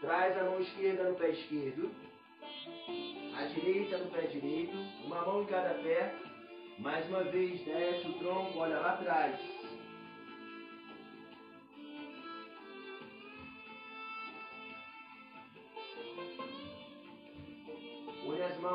Traz 0.00 0.38
a 0.38 0.44
mão 0.44 0.60
esquerda 0.60 1.10
no 1.10 1.16
pé 1.16 1.30
esquerdo, 1.30 1.90
a 3.36 3.44
direita 3.46 3.98
no 3.98 4.10
pé 4.12 4.20
direito, 4.28 4.76
uma 5.04 5.22
mão 5.22 5.42
em 5.42 5.46
cada 5.46 5.74
pé. 5.82 6.14
Mais 6.78 7.04
uma 7.08 7.24
vez, 7.24 7.60
desce 7.64 8.06
o 8.06 8.12
tronco, 8.20 8.60
olha 8.60 8.78
lá 8.78 8.92
atrás. 8.92 9.55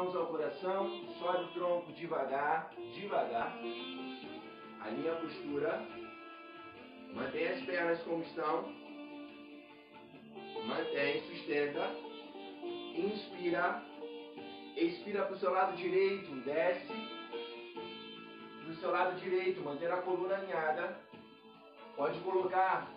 Mãos 0.01 0.15
ao 0.15 0.25
coração, 0.27 0.89
sobe 1.19 1.43
o 1.43 1.47
tronco 1.49 1.91
devagar, 1.93 2.71
devagar. 2.95 3.55
Alinha 4.81 5.13
a 5.13 5.15
postura. 5.17 5.85
Mantém 7.13 7.47
as 7.47 7.61
pernas 7.65 8.01
como 8.01 8.23
estão. 8.23 8.73
Mantém, 10.65 11.21
sustenta. 11.29 11.87
Inspira. 12.95 13.83
Expira 14.75 15.25
para 15.25 15.35
o 15.35 15.39
seu 15.39 15.51
lado 15.51 15.77
direito, 15.77 16.35
desce. 16.45 16.93
Do 18.65 18.73
seu 18.79 18.89
lado 18.89 19.19
direito, 19.19 19.61
mantendo 19.61 19.93
a 19.93 20.01
coluna 20.01 20.35
alinhada. 20.35 20.97
Pode 21.95 22.19
colocar 22.21 22.87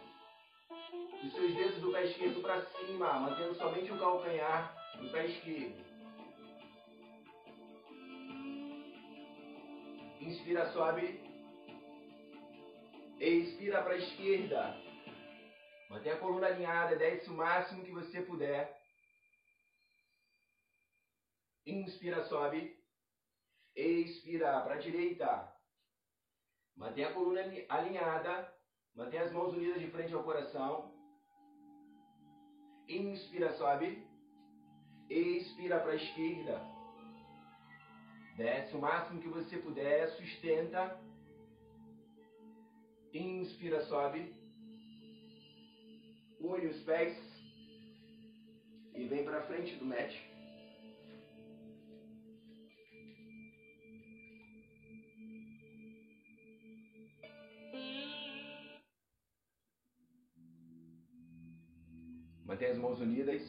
os 1.23 1.33
seus 1.35 1.55
dedos 1.55 1.81
do 1.83 1.93
pé 1.93 2.05
esquerdo 2.05 2.41
para 2.41 2.63
cima, 2.63 3.13
mantendo 3.21 3.55
somente 3.57 3.93
o 3.93 3.99
calcanhar 3.99 4.75
do 5.03 5.11
pé 5.11 5.27
esquerdo. 5.27 5.94
Inspira, 10.25 10.73
sobe. 10.73 11.21
Expira 13.21 13.83
para 13.83 13.93
a 13.93 13.99
esquerda. 13.99 14.75
Mantém 15.91 16.13
a 16.13 16.19
coluna 16.19 16.47
alinhada, 16.47 16.97
desce 16.97 17.29
o 17.29 17.35
máximo 17.35 17.85
que 17.85 17.91
você 17.91 18.23
puder. 18.23 18.75
Inspira, 21.67 22.25
sobe. 22.25 22.75
Expira 23.77 24.63
para 24.63 24.75
a 24.75 24.79
direita. 24.79 25.53
Mantenha 26.75 27.11
a 27.11 27.13
coluna 27.13 27.43
alinhada. 27.69 28.51
Mantenha 28.95 29.25
as 29.25 29.33
mãos 29.33 29.53
unidas 29.53 29.79
de 29.79 29.91
frente 29.91 30.15
ao 30.15 30.25
coração. 30.25 30.91
Inspira, 32.89 33.53
sobe. 33.59 34.07
Expira 35.11 35.81
para 35.81 35.93
a 35.93 35.97
esquerda. 35.97 36.74
Desce 38.37 38.75
o 38.77 38.81
máximo 38.81 39.21
que 39.21 39.29
você 39.29 39.59
puder. 39.59 40.09
Sustenta. 40.09 41.01
Inspira, 43.13 43.81
sobe. 43.87 44.35
Une 46.41 46.67
os 46.67 46.83
pés. 46.83 47.17
E 48.95 49.07
vem 49.07 49.25
para 49.25 49.43
frente 49.43 49.77
do 49.77 49.85
mat. 49.85 50.13
Mantenha 62.45 62.73
as 62.73 62.79
mãos 62.79 63.01
unidas. 63.01 63.43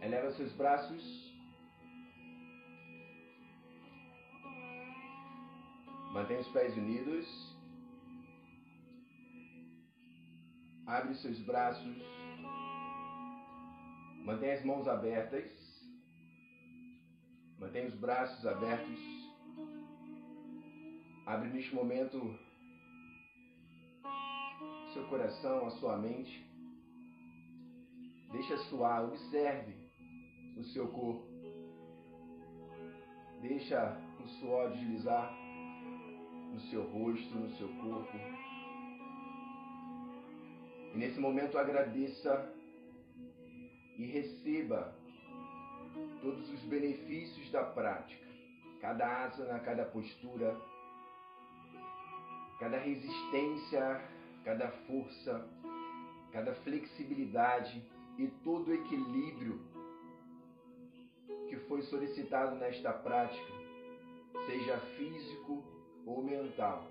Eleva 0.00 0.30
seus 0.32 0.52
braços. 0.52 1.31
Mantenha 6.12 6.40
os 6.40 6.48
pés 6.48 6.76
unidos. 6.76 7.56
Abre 10.86 11.14
seus 11.14 11.38
braços. 11.40 11.96
Mantenha 14.22 14.52
as 14.52 14.62
mãos 14.62 14.86
abertas. 14.86 15.50
Mantenha 17.58 17.88
os 17.88 17.94
braços 17.94 18.46
abertos. 18.46 19.00
Abre 21.24 21.48
neste 21.48 21.74
momento 21.74 22.38
seu 24.92 25.08
coração, 25.08 25.66
a 25.66 25.70
sua 25.70 25.96
mente. 25.96 26.46
Deixa 28.32 28.58
suar, 28.68 29.04
observe 29.04 29.74
o 30.58 30.64
seu 30.64 30.88
corpo. 30.88 31.26
Deixa 33.40 33.98
o 34.22 34.28
suor 34.28 34.72
deslizar 34.72 35.41
no 36.52 36.60
seu 36.60 36.82
rosto, 36.82 37.34
no 37.34 37.48
seu 37.56 37.68
corpo. 37.68 38.18
E 40.94 40.98
nesse 40.98 41.18
momento 41.18 41.58
agradeça 41.58 42.52
e 43.96 44.04
receba 44.04 44.94
todos 46.20 46.50
os 46.50 46.60
benefícios 46.64 47.50
da 47.50 47.64
prática. 47.64 48.26
Cada 48.80 49.24
asana, 49.24 49.58
cada 49.60 49.84
postura, 49.86 50.60
cada 52.58 52.78
resistência, 52.78 54.02
cada 54.44 54.68
força, 54.86 55.48
cada 56.32 56.54
flexibilidade 56.56 57.82
e 58.18 58.26
todo 58.44 58.68
o 58.68 58.74
equilíbrio 58.74 59.60
que 61.48 61.56
foi 61.68 61.82
solicitado 61.82 62.56
nesta 62.56 62.92
prática, 62.92 63.52
seja 64.46 64.78
físico 64.96 65.71
ou 66.06 66.22
mental. 66.22 66.86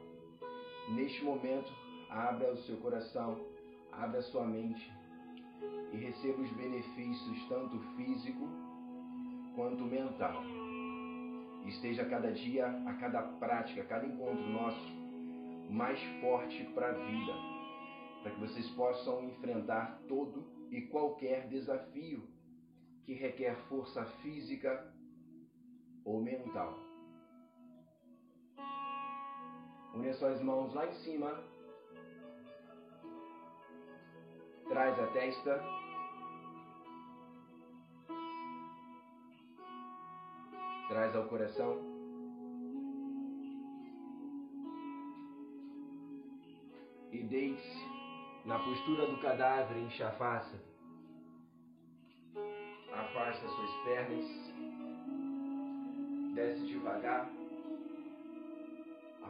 Neste 0.90 1.24
momento, 1.24 1.72
abra 2.10 2.52
o 2.52 2.58
seu 2.58 2.78
coração, 2.78 3.40
abra 3.92 4.20
a 4.20 4.24
sua 4.24 4.46
mente 4.46 4.92
e 5.92 5.98
receba 5.98 6.42
os 6.42 6.52
benefícios 6.54 7.48
tanto 7.48 7.80
físico 7.96 8.48
quanto 9.56 9.84
mental. 9.84 10.44
Esteja 11.66 12.06
cada 12.06 12.32
dia, 12.32 12.68
a 12.88 12.94
cada 12.96 13.22
prática, 13.22 13.82
a 13.82 13.86
cada 13.86 14.06
encontro 14.06 14.50
nosso 14.50 15.02
mais 15.70 16.02
forte 16.20 16.64
para 16.74 16.90
a 16.90 16.94
vida, 16.94 17.34
para 18.22 18.32
que 18.32 18.40
vocês 18.40 18.68
possam 18.72 19.24
enfrentar 19.24 20.02
todo 20.08 20.44
e 20.70 20.82
qualquer 20.88 21.48
desafio 21.48 22.28
que 23.06 23.14
requer 23.14 23.56
força 23.68 24.04
física 24.22 24.94
ou 26.04 26.22
mental. 26.22 26.91
Une 29.94 30.14
suas 30.14 30.42
mãos 30.42 30.74
lá 30.74 30.88
em 30.88 30.94
cima. 30.94 31.44
Traz 34.70 34.98
a 34.98 35.08
testa. 35.08 35.62
Traz 40.88 41.16
ao 41.16 41.28
coração. 41.28 41.78
E 47.12 47.24
deite 47.24 47.92
na 48.46 48.60
postura 48.60 49.08
do 49.08 49.22
cadáver 49.22 49.78
em 49.78 49.90
chafassa. 49.90 50.58
Afasta 52.94 53.48
suas 53.48 53.72
pernas. 53.84 54.26
Desce 56.34 56.66
devagar. 56.66 57.41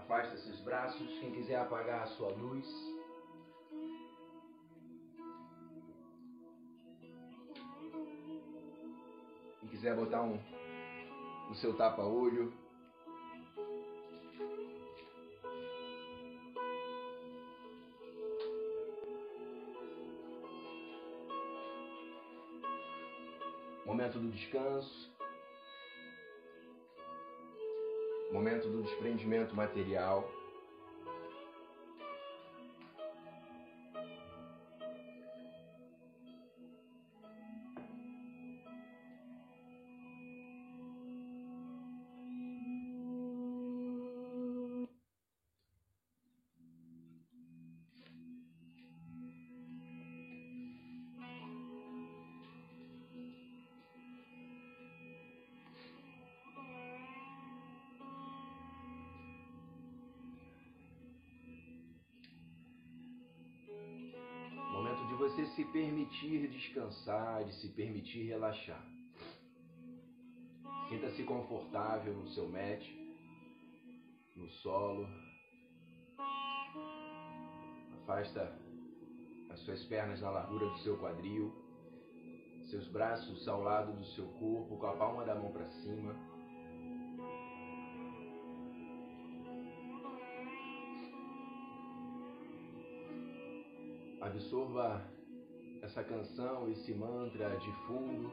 Afasta 0.01 0.35
seus 0.37 0.59
braços. 0.61 1.19
Quem 1.19 1.31
quiser 1.31 1.57
apagar 1.57 2.01
a 2.01 2.07
sua 2.07 2.29
luz. 2.29 2.67
Quem 9.59 9.69
quiser 9.69 9.95
botar 9.95 10.23
um 10.23 10.39
o 11.51 11.55
seu 11.55 11.77
tapa-olho. 11.77 12.51
Momento 23.85 24.19
do 24.19 24.29
descanso. 24.31 25.10
Momento 28.31 28.69
do 28.69 28.81
desprendimento 28.81 29.53
material. 29.53 30.29
Permitir 66.11 66.47
descansar, 66.49 67.45
de 67.45 67.53
se 67.53 67.69
permitir 67.69 68.27
relaxar. 68.27 68.83
Sinta-se 70.89 71.23
confortável 71.23 72.13
no 72.13 72.27
seu 72.29 72.49
mat, 72.49 72.83
no 74.35 74.49
solo. 74.49 75.07
Afasta 78.01 78.59
as 79.49 79.59
suas 79.61 79.83
pernas 79.85 80.19
na 80.21 80.29
largura 80.29 80.67
do 80.69 80.77
seu 80.79 80.97
quadril, 80.97 81.53
seus 82.69 82.87
braços 82.89 83.47
ao 83.47 83.61
lado 83.61 83.93
do 83.93 84.05
seu 84.07 84.27
corpo, 84.33 84.77
com 84.77 84.87
a 84.87 84.97
palma 84.97 85.23
da 85.23 85.35
mão 85.35 85.51
para 85.51 85.69
cima. 85.69 86.13
Absorva 94.19 95.20
essa 95.91 96.03
canção, 96.05 96.69
esse 96.69 96.93
mantra 96.93 97.57
de 97.57 97.69
fundo. 97.85 98.31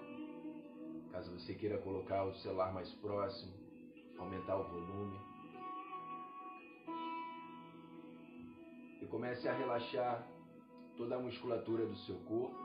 Caso 1.10 1.32
você 1.32 1.54
queira 1.54 1.76
colocar 1.78 2.24
o 2.24 2.34
celular 2.36 2.72
mais 2.72 2.88
próximo, 2.94 3.52
aumentar 4.16 4.56
o 4.56 4.68
volume. 4.68 5.18
E 9.02 9.06
comece 9.06 9.48
a 9.48 9.52
relaxar 9.52 10.24
toda 10.96 11.16
a 11.16 11.18
musculatura 11.18 11.84
do 11.84 11.96
seu 11.96 12.14
corpo. 12.20 12.56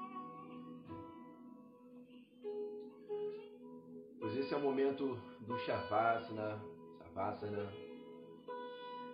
Pois 4.20 4.38
esse 4.38 4.54
é 4.54 4.58
o 4.58 4.62
momento 4.62 5.20
do 5.42 5.58
Shavasana, 5.58 6.62
Savasana, 7.00 7.74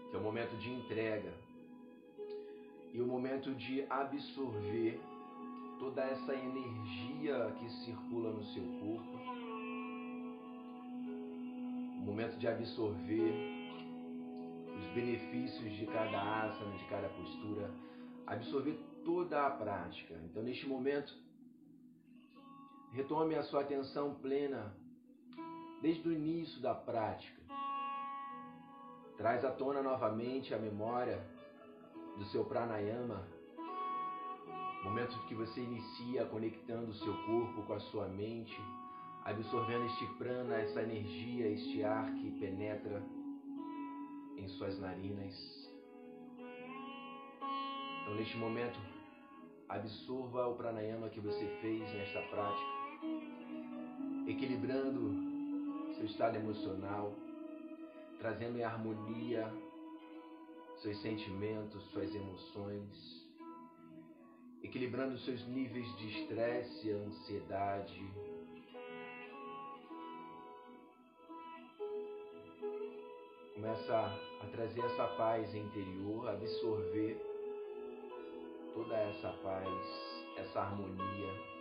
que 0.10 0.16
é 0.18 0.20
o 0.20 0.24
momento 0.24 0.58
de 0.58 0.70
entrega 0.74 1.34
e 2.92 3.00
o 3.00 3.06
momento 3.06 3.56
de 3.56 3.86
absorver 3.90 5.00
toda 5.80 6.04
essa 6.04 6.36
energia 6.36 7.56
que 7.58 7.70
circula 7.86 8.32
no 8.32 8.44
seu 8.44 8.64
corpo. 8.80 9.20
um 12.00 12.06
momento 12.12 12.38
de 12.38 12.48
absorver 12.48 13.34
os 14.78 14.86
benefícios 14.94 15.74
de 15.74 15.86
cada 15.86 16.44
asana, 16.44 16.78
de 16.78 16.86
cada 16.86 17.10
postura, 17.10 17.70
absorver 18.26 18.80
toda 19.04 19.46
a 19.46 19.52
prática. 19.52 20.16
Então, 20.24 20.42
neste 20.42 20.68
momento, 20.68 21.14
retome 22.92 23.36
a 23.36 23.44
sua 23.44 23.62
atenção 23.62 24.16
plena 24.16 24.74
desde 25.82 26.08
o 26.08 26.12
início 26.12 26.62
da 26.62 26.74
prática. 26.74 27.42
Traz 29.18 29.44
à 29.44 29.52
tona 29.52 29.82
novamente 29.82 30.54
a 30.54 30.58
memória 30.58 31.26
do 32.18 32.26
seu 32.26 32.46
pranayama, 32.46 33.28
momento 34.84 35.20
que 35.28 35.36
você 35.36 35.62
inicia 35.62 36.26
conectando 36.26 36.92
o 36.92 36.94
seu 36.94 37.14
corpo 37.26 37.64
com 37.64 37.74
a 37.74 37.80
sua 37.80 38.08
mente, 38.08 38.58
absorvendo 39.24 39.86
este 39.86 40.06
prana, 40.18 40.56
essa 40.56 40.82
energia, 40.82 41.48
este 41.48 41.84
ar 41.84 42.12
que 42.16 42.32
penetra 42.40 43.04
em 44.38 44.48
suas 44.48 44.80
narinas. 44.80 45.36
Então, 48.02 48.16
neste 48.16 48.38
momento, 48.38 48.80
absorva 49.68 50.48
o 50.48 50.56
pranayama 50.56 51.10
que 51.10 51.20
você 51.20 51.46
fez 51.62 51.82
nesta 51.94 52.22
prática, 52.24 52.80
equilibrando 54.28 55.94
seu 55.96 56.06
estado 56.06 56.38
emocional, 56.38 57.14
trazendo 58.18 58.58
em 58.58 58.64
harmonia 58.64 59.52
seus 60.78 61.02
sentimentos, 61.02 61.84
suas 61.92 62.14
emoções, 62.16 63.29
equilibrando 64.64 65.18
seus 65.20 65.46
níveis 65.48 65.88
de 65.98 66.08
estresse, 66.08 66.92
ansiedade. 66.92 68.02
Começa 73.56 74.20
a 74.42 74.48
trazer 74.48 74.82
essa 74.86 75.08
paz 75.18 75.54
interior, 75.54 76.30
absorver 76.30 77.18
toda 78.74 78.96
essa 78.96 79.30
paz, 79.44 79.68
essa 80.38 80.62
harmonia. 80.62 81.59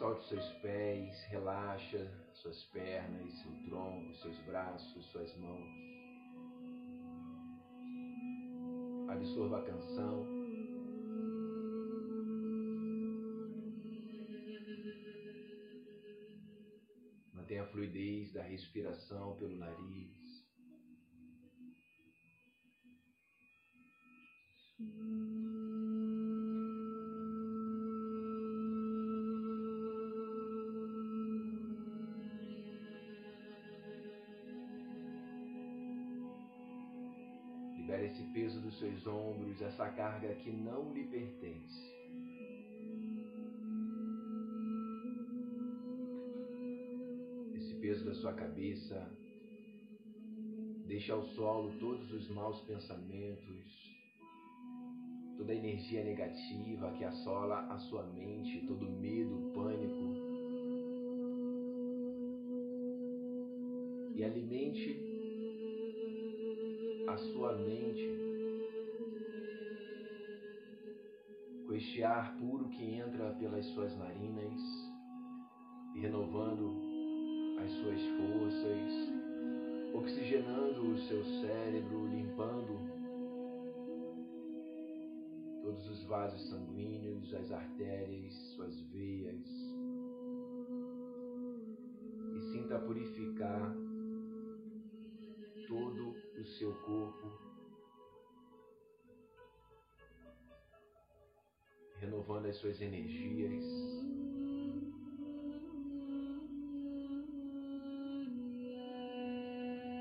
Solte 0.00 0.28
seus 0.28 0.48
pés, 0.62 1.24
relaxa 1.24 2.10
suas 2.32 2.64
pernas, 2.72 3.34
seu 3.34 3.52
tronco, 3.68 4.14
seus 4.14 4.38
braços, 4.46 5.04
suas 5.04 5.36
mãos. 5.36 5.68
Absorva 9.10 9.58
a 9.58 9.62
canção. 9.62 10.26
Mantenha 17.34 17.64
a 17.64 17.66
fluidez 17.66 18.32
da 18.32 18.42
respiração 18.42 19.36
pelo 19.36 19.58
nariz. 19.58 20.29
Seus 38.80 39.06
ombros, 39.06 39.60
essa 39.60 39.90
carga 39.90 40.34
que 40.36 40.50
não 40.50 40.94
lhe 40.94 41.04
pertence. 41.04 41.92
Esse 47.54 47.74
peso 47.74 48.06
da 48.06 48.14
sua 48.14 48.32
cabeça. 48.32 49.06
Deixe 50.86 51.12
ao 51.12 51.22
solo 51.22 51.78
todos 51.78 52.10
os 52.10 52.28
maus 52.30 52.62
pensamentos, 52.62 53.94
toda 55.36 55.52
a 55.52 55.54
energia 55.54 56.02
negativa 56.02 56.90
que 56.94 57.04
assola 57.04 57.60
a 57.72 57.78
sua 57.78 58.02
mente, 58.06 58.66
todo 58.66 58.90
medo, 58.90 59.52
pânico. 59.54 60.30
E 64.16 64.24
alimente 64.24 64.98
a 67.06 67.16
sua 67.16 67.56
mente 67.56 68.29
este 71.80 72.04
ar 72.04 72.36
puro 72.36 72.68
que 72.68 72.84
entra 72.84 73.32
pelas 73.38 73.64
suas 73.68 73.96
narinas 73.96 74.60
renovando 75.94 76.76
as 77.58 77.70
suas 77.72 78.00
forças, 78.18 79.94
oxigenando 79.94 80.92
o 80.92 80.98
seu 80.98 81.24
cérebro, 81.40 82.06
limpando 82.06 82.78
todos 85.62 85.88
os 85.88 86.04
vasos 86.04 86.50
sanguíneos, 86.50 87.32
as 87.32 87.50
artérias, 87.50 88.34
suas 88.54 88.78
veias. 88.92 89.46
E 92.36 92.40
sinta 92.52 92.78
purificar 92.80 93.74
todo 95.66 96.14
o 96.38 96.44
seu 96.44 96.74
corpo, 96.82 97.49
renovando 102.10 102.46
as 102.46 102.56
suas 102.56 102.80
energias. 102.80 103.64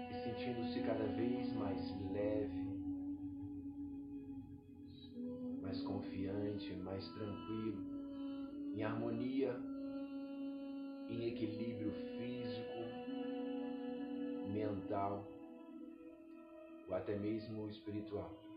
E 0.09 0.13
sentindo-se 0.23 0.79
cada 0.81 1.05
vez 1.05 1.53
mais 1.53 1.79
leve, 2.11 2.67
mais 5.61 5.81
confiante, 5.83 6.73
mais 6.83 7.07
tranquilo, 7.09 7.77
em 8.75 8.83
harmonia, 8.83 9.55
em 11.09 11.27
equilíbrio 11.27 11.91
físico, 12.17 12.79
mental 14.51 15.27
ou 16.87 16.95
até 16.95 17.15
mesmo 17.19 17.69
espiritual. 17.69 18.48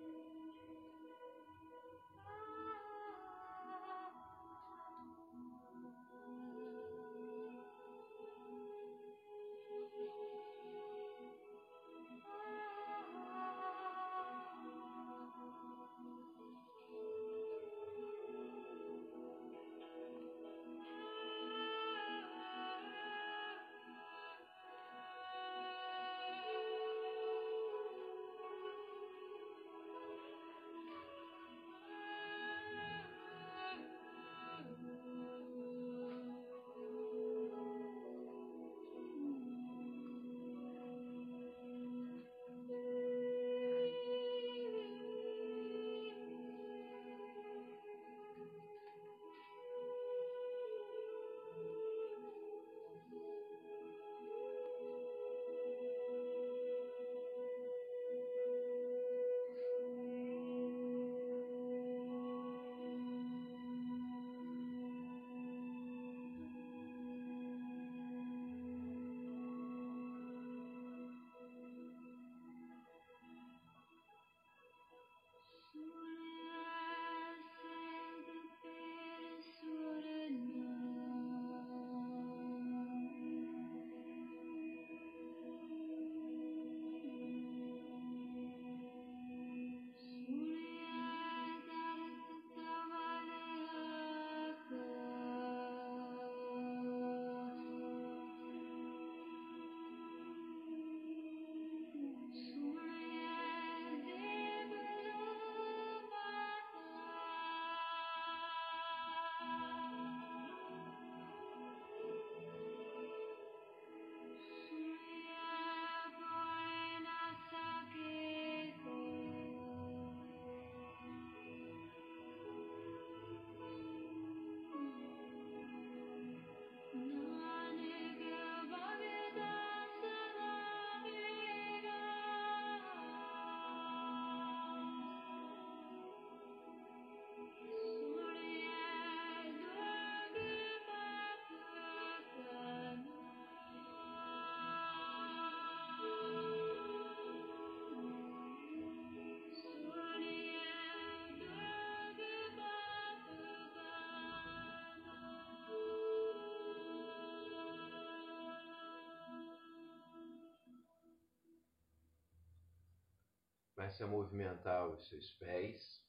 Comece 163.82 164.04
a 164.04 164.06
movimentar 164.06 164.86
os 164.86 165.08
seus 165.08 165.28
pés, 165.40 166.00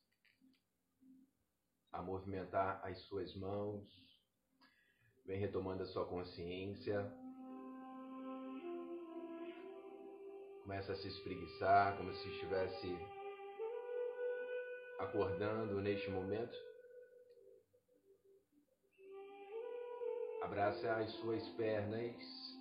a 1.91 2.03
movimentar 2.03 2.79
as 2.85 2.99
suas 3.05 3.35
mãos. 3.35 3.83
Vem 5.25 5.39
retomando 5.39 5.81
a 5.81 5.87
sua 5.87 6.05
consciência. 6.05 7.11
Começa 10.61 10.91
a 10.91 10.95
se 10.97 11.07
espreguiçar, 11.07 11.97
como 11.97 12.13
se 12.13 12.29
estivesse 12.29 12.95
acordando 14.99 15.81
neste 15.81 16.11
momento. 16.11 16.55
Abrace 20.43 20.87
as 20.87 21.11
suas 21.13 21.49
pernas 21.55 22.52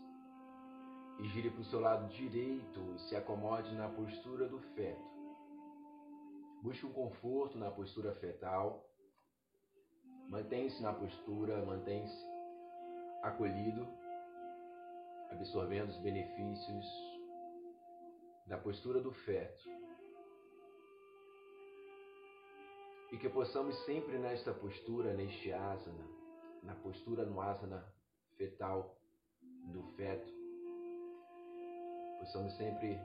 e 1.18 1.28
gire 1.28 1.50
para 1.50 1.60
o 1.60 1.64
seu 1.64 1.80
lado 1.80 2.08
direito 2.08 2.80
e 2.94 2.98
se 3.00 3.16
acomode 3.16 3.74
na 3.74 3.88
postura 3.88 4.48
do 4.48 4.58
feto. 4.74 5.12
Busque 6.62 6.86
um 6.86 6.92
conforto 6.92 7.58
na 7.58 7.70
postura 7.70 8.14
fetal. 8.14 8.88
Mantenha-se 10.28 10.82
na 10.82 10.92
postura, 10.92 11.64
mantenha-se 11.64 12.24
acolhido, 13.22 13.86
absorvendo 15.30 15.90
os 15.90 15.98
benefícios 15.98 16.86
da 18.46 18.56
postura 18.56 19.00
do 19.00 19.12
feto. 19.12 19.68
E 23.10 23.18
que 23.18 23.28
possamos 23.28 23.76
sempre 23.84 24.18
nesta 24.18 24.54
postura, 24.54 25.12
neste 25.12 25.52
asana, 25.52 26.06
na 26.62 26.74
postura 26.76 27.24
no 27.24 27.40
asana 27.40 27.84
fetal 28.36 28.96
do 29.66 29.82
feto, 29.96 30.41
possamos 32.22 32.52
sempre 32.56 33.00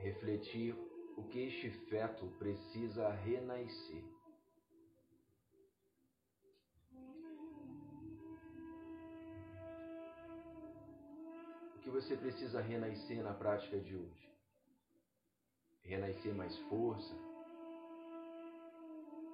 refletir 0.00 0.74
o 1.16 1.22
que 1.22 1.46
este 1.46 1.70
feto 1.88 2.26
precisa 2.38 3.10
renascer. 3.10 4.04
O 11.74 11.78
que 11.80 11.88
você 11.88 12.16
precisa 12.18 12.60
renascer 12.60 13.22
na 13.22 13.32
prática 13.32 13.80
de 13.80 13.96
hoje? 13.96 14.30
Renascer 15.84 16.34
mais 16.34 16.54
força, 16.68 17.14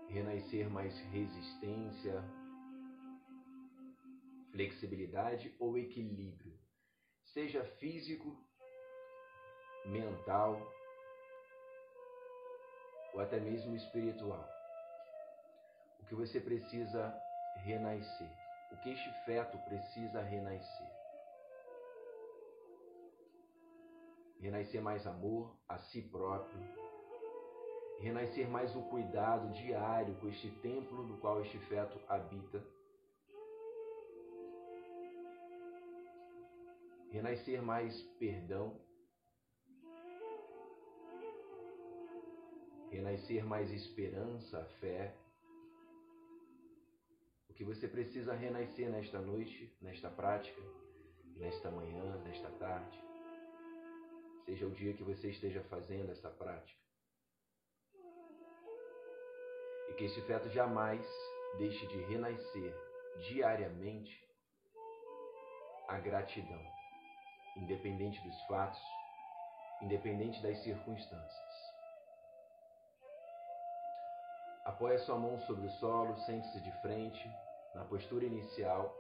renascer 0.08 0.70
mais 0.70 0.96
resistência, 1.10 2.22
flexibilidade 4.52 5.52
ou 5.58 5.76
equilíbrio 5.76 6.61
seja 7.32 7.64
físico, 7.78 8.36
mental 9.86 10.60
ou 13.14 13.20
até 13.20 13.40
mesmo 13.40 13.74
espiritual. 13.74 14.48
O 16.00 16.06
que 16.06 16.14
você 16.14 16.40
precisa 16.40 17.14
renascer, 17.64 18.30
o 18.72 18.76
que 18.78 18.90
este 18.90 19.24
feto 19.24 19.58
precisa 19.58 20.20
renascer. 20.22 20.92
Renascer 24.40 24.82
mais 24.82 25.06
amor 25.06 25.56
a 25.68 25.78
si 25.78 26.02
próprio, 26.02 26.60
renascer 28.00 28.48
mais 28.48 28.74
o 28.74 28.82
cuidado 28.82 29.52
diário 29.52 30.16
com 30.16 30.28
este 30.28 30.50
templo 30.60 31.04
no 31.04 31.18
qual 31.18 31.40
este 31.42 31.58
feto 31.60 32.00
habita 32.08 32.62
renascer 37.12 37.62
mais 37.62 38.02
perdão, 38.18 38.80
renascer 42.90 43.44
mais 43.44 43.70
esperança, 43.70 44.64
fé. 44.80 45.14
O 47.50 47.52
que 47.52 47.64
você 47.64 47.86
precisa 47.86 48.32
renascer 48.32 48.88
nesta 48.90 49.20
noite, 49.20 49.76
nesta 49.82 50.08
prática, 50.08 50.62
nesta 51.36 51.70
manhã, 51.70 52.16
nesta 52.24 52.50
tarde, 52.52 52.98
seja 54.46 54.66
o 54.66 54.70
dia 54.70 54.94
que 54.94 55.04
você 55.04 55.28
esteja 55.28 55.62
fazendo 55.64 56.10
essa 56.12 56.30
prática. 56.30 56.80
E 59.90 59.94
que 59.94 60.04
esse 60.04 60.22
feto 60.22 60.48
jamais 60.48 61.06
deixe 61.58 61.86
de 61.88 61.98
renascer 62.04 62.74
diariamente 63.28 64.26
a 65.88 65.98
gratidão 65.98 66.81
independente 67.56 68.20
dos 68.22 68.40
fatos, 68.42 68.80
independente 69.82 70.42
das 70.42 70.62
circunstâncias. 70.62 71.72
Apoie 74.64 74.98
sua 74.98 75.18
mão 75.18 75.38
sobre 75.40 75.66
o 75.66 75.70
solo, 75.70 76.16
sente-se 76.20 76.60
de 76.60 76.72
frente, 76.80 77.28
na 77.74 77.84
postura 77.84 78.24
inicial. 78.24 78.96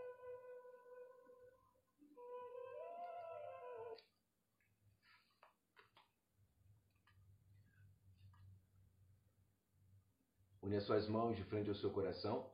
Une 10.62 10.76
as 10.76 10.84
suas 10.84 11.08
mãos 11.08 11.36
de 11.36 11.44
frente 11.44 11.68
ao 11.68 11.74
seu 11.74 11.90
coração. 11.92 12.50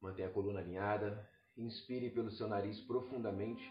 Mantenha 0.00 0.28
a 0.28 0.32
coluna 0.32 0.60
alinhada, 0.60 1.28
Inspire 1.56 2.10
pelo 2.10 2.30
seu 2.30 2.46
nariz 2.46 2.78
profundamente 2.82 3.64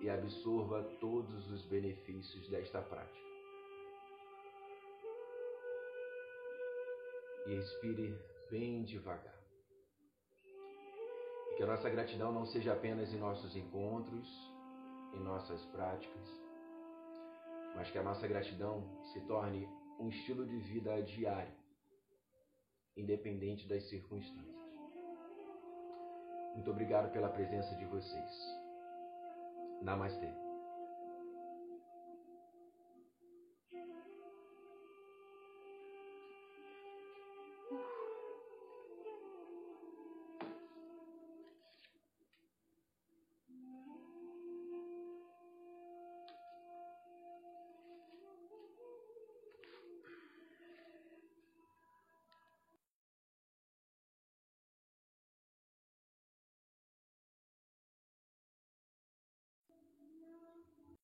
e 0.00 0.10
absorva 0.10 0.82
todos 1.00 1.50
os 1.50 1.62
benefícios 1.66 2.48
desta 2.48 2.82
prática. 2.82 3.24
E 7.46 7.54
expire 7.54 8.18
bem 8.50 8.82
devagar. 8.84 9.38
E 11.52 11.56
que 11.56 11.62
a 11.62 11.66
nossa 11.66 11.88
gratidão 11.88 12.32
não 12.32 12.46
seja 12.46 12.72
apenas 12.72 13.12
em 13.12 13.18
nossos 13.18 13.54
encontros, 13.54 14.28
em 15.14 15.20
nossas 15.20 15.64
práticas, 15.66 16.28
mas 17.76 17.90
que 17.90 17.98
a 17.98 18.02
nossa 18.02 18.26
gratidão 18.26 18.82
se 19.12 19.20
torne 19.26 19.68
um 20.00 20.08
estilo 20.08 20.46
de 20.46 20.58
vida 20.58 21.00
diário, 21.02 21.54
independente 22.96 23.68
das 23.68 23.88
circunstâncias. 23.88 24.53
Muito 26.54 26.70
obrigado 26.70 27.10
pela 27.10 27.28
presença 27.28 27.74
de 27.74 27.84
vocês. 27.84 28.56
Namastê. 29.82 30.43